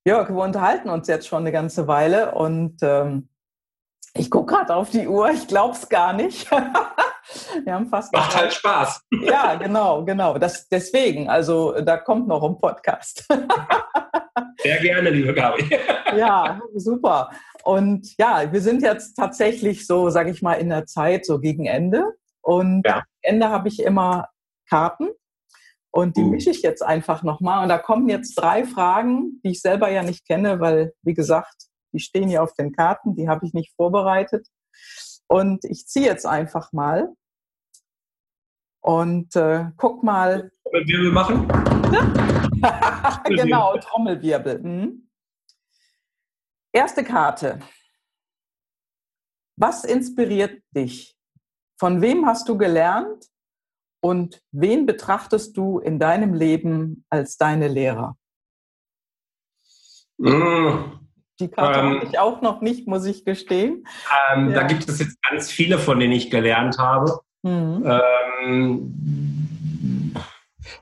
[0.06, 3.30] Jörg, wir unterhalten uns jetzt schon eine ganze Weile und ähm,
[4.14, 6.50] ich gucke gerade auf die Uhr, ich glaube es gar nicht.
[7.64, 8.14] wir haben fast.
[8.14, 9.02] Macht halt Spaß.
[9.24, 10.38] ja, genau, genau.
[10.38, 13.28] Das, deswegen, also da kommt noch ein Podcast.
[14.62, 15.70] Sehr gerne, liebe Gabi.
[16.18, 17.30] ja, super.
[17.64, 21.66] Und ja, wir sind jetzt tatsächlich so, sage ich mal, in der Zeit, so gegen
[21.66, 22.14] Ende.
[22.42, 23.04] Und ja.
[23.22, 24.30] Ende habe ich immer
[24.68, 25.10] Karten.
[25.92, 27.64] Und die mische ich jetzt einfach nochmal.
[27.64, 31.68] Und da kommen jetzt drei Fragen, die ich selber ja nicht kenne, weil, wie gesagt,
[31.94, 34.48] die stehen ja auf den Karten, die habe ich nicht vorbereitet.
[35.28, 37.10] Und ich ziehe jetzt einfach mal
[38.82, 40.52] und äh, guck mal.
[40.64, 41.48] Trommelwirbel machen?
[43.26, 44.60] genau, Trommelwirbel.
[44.60, 45.10] Mhm.
[46.72, 47.60] Erste Karte.
[49.58, 51.18] Was inspiriert dich?
[51.80, 53.26] Von wem hast du gelernt?
[54.02, 58.16] Und wen betrachtest du in deinem Leben als deine Lehrer?
[60.18, 61.00] Mmh.
[61.40, 63.86] Die Karte ähm, habe ich auch noch nicht, muss ich gestehen.
[64.34, 64.62] Ähm, ja.
[64.62, 67.20] Da gibt es jetzt ganz viele, von denen ich gelernt habe.
[67.44, 67.86] Mhm.
[68.44, 68.94] Ähm,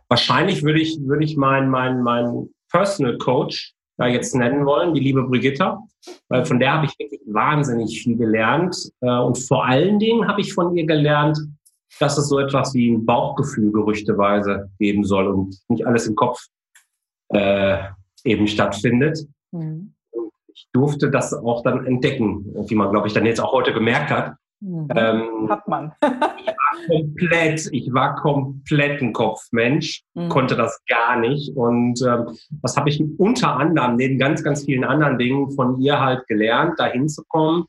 [0.07, 4.99] wahrscheinlich würde ich, würde ich meinen mein, mein Personal Coach da jetzt nennen wollen, die
[4.99, 5.83] liebe Brigitta.
[6.29, 8.75] Weil von der habe ich wirklich wahnsinnig viel gelernt.
[9.01, 11.37] Äh, und vor allen Dingen habe ich von ihr gelernt,
[11.99, 16.47] dass es so etwas wie ein Bauchgefühl gerüchteweise geben soll und nicht alles im Kopf
[17.29, 17.77] äh,
[18.23, 19.19] eben stattfindet.
[19.51, 19.93] Mhm.
[20.53, 24.11] ich durfte das auch dann entdecken, wie man, glaube ich, dann jetzt auch heute gemerkt
[24.11, 24.35] hat.
[24.59, 24.87] Mhm.
[24.95, 25.93] Ähm, hat man.
[26.01, 30.29] ich war komplett, ich war komplett ein Kopfmensch, mhm.
[30.29, 31.55] konnte das gar nicht.
[31.55, 35.99] Und ähm, was habe ich unter anderem, neben ganz, ganz vielen anderen Dingen von ihr
[35.99, 37.65] halt gelernt, da hinzukommen.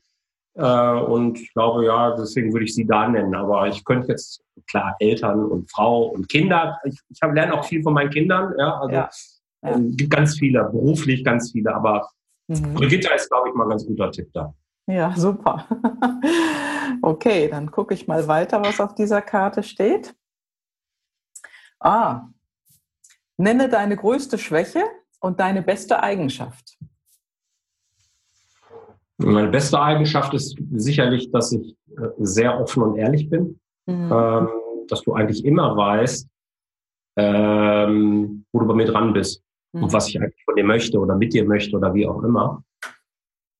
[0.61, 3.33] Und ich glaube, ja, deswegen würde ich sie da nennen.
[3.35, 6.79] Aber ich könnte jetzt, klar, Eltern und Frau und Kinder.
[6.83, 8.53] Ich, ich lerne auch viel von meinen Kindern.
[8.57, 9.09] Ja, also ja.
[9.61, 9.75] Ja.
[9.75, 11.73] Ähm, gibt ganz viele, beruflich ganz viele.
[11.73, 12.09] Aber
[12.47, 12.73] mhm.
[12.73, 14.53] Brigitta ist, glaube ich, mal ein ganz guter Tipp da.
[14.87, 15.65] Ja, super.
[17.01, 20.15] Okay, dann gucke ich mal weiter, was auf dieser Karte steht.
[21.79, 22.27] Ah,
[23.37, 24.83] nenne deine größte Schwäche
[25.19, 26.77] und deine beste Eigenschaft.
[29.19, 34.11] Meine beste Eigenschaft ist sicherlich, dass ich äh, sehr offen und ehrlich bin, mhm.
[34.11, 34.49] ähm,
[34.87, 36.27] dass du eigentlich immer weißt,
[37.17, 39.43] ähm, wo du bei mir dran bist
[39.73, 39.83] mhm.
[39.83, 42.63] und was ich eigentlich von dir möchte oder mit dir möchte oder wie auch immer.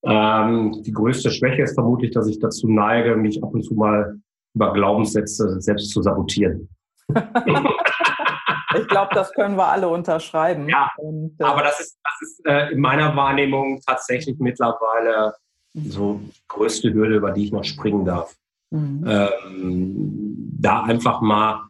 [0.02, 4.18] Ähm, die größte Schwäche ist vermutlich, dass ich dazu neige, mich ab und zu mal
[4.54, 6.70] über Glaubenssätze selbst zu sabotieren.
[7.08, 10.68] ich glaube, das können wir alle unterschreiben.
[10.70, 15.34] Ja, und, äh, aber das ist, das ist äh, in meiner Wahrnehmung tatsächlich mittlerweile
[15.74, 18.34] so größte Hürde, über die ich noch springen darf.
[18.70, 19.04] Mhm.
[19.06, 21.68] Ähm, da einfach mal,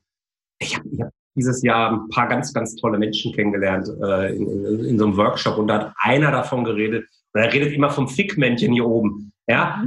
[0.59, 4.85] ich habe hab dieses Jahr ein paar ganz, ganz tolle Menschen kennengelernt äh, in, in,
[4.85, 8.09] in, so einem Workshop und da hat einer davon geredet, und er redet immer vom
[8.09, 9.33] Fickmännchen hier oben.
[9.47, 9.85] Ja?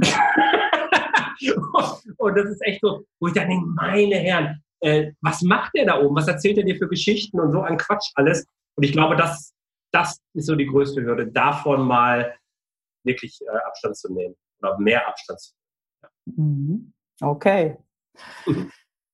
[2.16, 5.86] und das ist echt so, wo ich dann denke, meine Herren, äh, was macht der
[5.86, 6.16] da oben?
[6.16, 8.46] Was erzählt er dir für Geschichten und so ein Quatsch alles?
[8.76, 9.52] Und ich glaube, das,
[9.92, 12.34] das ist so die größte Hürde, davon mal
[13.04, 15.52] wirklich äh, Abstand zu nehmen oder mehr Abstand zu
[16.26, 16.94] nehmen.
[17.20, 17.28] Ja.
[17.28, 17.78] Okay.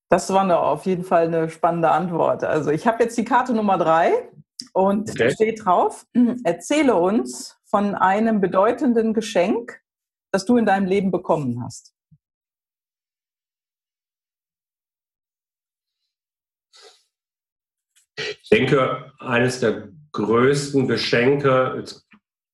[0.09, 2.45] Das war eine, auf jeden Fall eine spannende Antwort.
[2.45, 4.31] Also ich habe jetzt die Karte Nummer drei
[4.73, 5.31] und okay.
[5.31, 6.07] steht drauf,
[6.45, 9.81] erzähle uns von einem bedeutenden Geschenk,
[10.33, 11.95] das du in deinem Leben bekommen hast?
[18.43, 22.10] Ich denke, eines der größten Geschenke, jetzt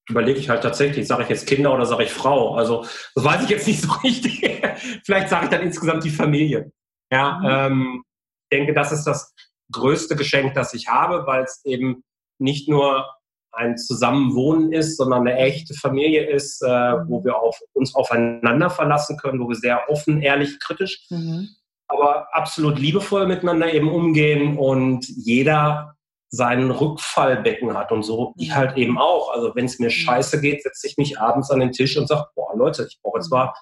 [0.09, 2.55] überlege ich halt tatsächlich, sage ich jetzt Kinder oder sage ich Frau?
[2.55, 4.63] Also das weiß ich jetzt nicht so richtig.
[5.05, 6.73] Vielleicht sage ich dann insgesamt die Familie.
[7.13, 7.47] Ja, mhm.
[7.49, 8.03] ähm,
[8.51, 9.35] ich denke, das ist das
[9.73, 12.05] größte Geschenk, das ich habe, weil es eben
[12.39, 13.07] nicht nur
[13.53, 19.17] ein Zusammenwohnen ist, sondern eine echte Familie ist, äh, wo wir auf, uns aufeinander verlassen
[19.17, 21.49] können, wo wir sehr offen, ehrlich, kritisch, mhm.
[21.89, 25.96] aber absolut liebevoll miteinander eben umgehen und jeder
[26.37, 29.33] seinen Rückfallbecken hat und so ich halt eben auch.
[29.33, 29.91] Also wenn es mir mhm.
[29.91, 33.19] scheiße geht, setze ich mich abends an den Tisch und sage, boah Leute, ich brauche
[33.19, 33.39] jetzt mhm.
[33.39, 33.53] mal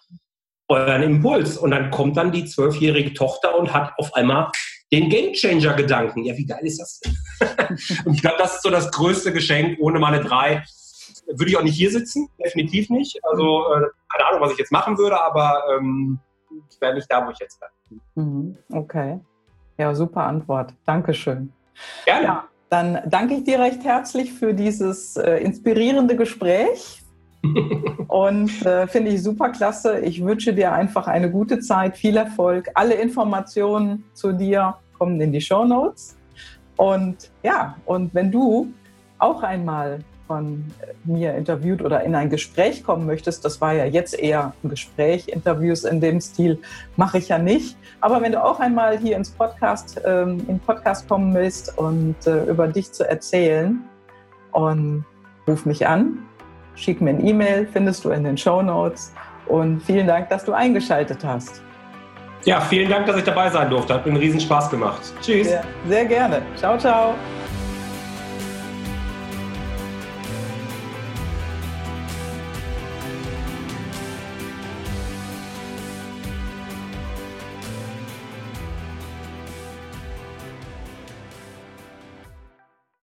[0.68, 1.56] euren Impuls.
[1.56, 4.50] Und dann kommt dann die zwölfjährige Tochter und hat auf einmal
[4.92, 6.24] den Gamechanger-Gedanken.
[6.24, 7.16] Ja, wie geil ist das denn?
[8.04, 9.78] und ich glaube, das ist so das größte Geschenk.
[9.80, 10.62] Ohne meine drei
[11.26, 13.18] würde ich auch nicht hier sitzen, definitiv nicht.
[13.24, 16.18] Also äh, keine Ahnung, was ich jetzt machen würde, aber ähm,
[16.70, 18.00] ich wäre nicht da, wo ich jetzt bin.
[18.14, 19.20] Mhm, okay.
[19.78, 20.74] Ja, super Antwort.
[20.86, 21.52] Dankeschön.
[22.04, 22.24] Gerne.
[22.24, 27.04] Ja, dann danke ich dir recht herzlich für dieses äh, inspirierende Gespräch.
[28.08, 30.00] Und äh, finde ich super klasse.
[30.00, 32.68] Ich wünsche dir einfach eine gute Zeit, viel Erfolg.
[32.74, 36.16] Alle Informationen zu dir kommen in die Show Notes.
[36.76, 38.72] Und ja, und wenn du
[39.20, 40.64] auch einmal von
[41.04, 45.28] mir interviewt oder in ein Gespräch kommen möchtest, das war ja jetzt eher ein Gespräch,
[45.28, 46.58] Interviews in dem Stil
[46.96, 47.76] mache ich ja nicht.
[48.00, 52.44] Aber wenn du auch einmal hier ins Podcast, ähm, in Podcast kommen willst und äh,
[52.44, 53.84] über dich zu erzählen,
[54.54, 55.04] und
[55.46, 56.18] ruf mich an,
[56.74, 59.12] schick mir ein E-Mail, findest du in den Show Notes.
[59.46, 61.60] Und vielen Dank, dass du eingeschaltet hast.
[62.44, 63.94] Ja, vielen Dank, dass ich dabei sein durfte.
[63.94, 65.00] Hat mir einen riesen Spaß gemacht.
[65.20, 65.50] Tschüss.
[65.50, 66.42] Ja, sehr gerne.
[66.56, 67.14] Ciao, ciao.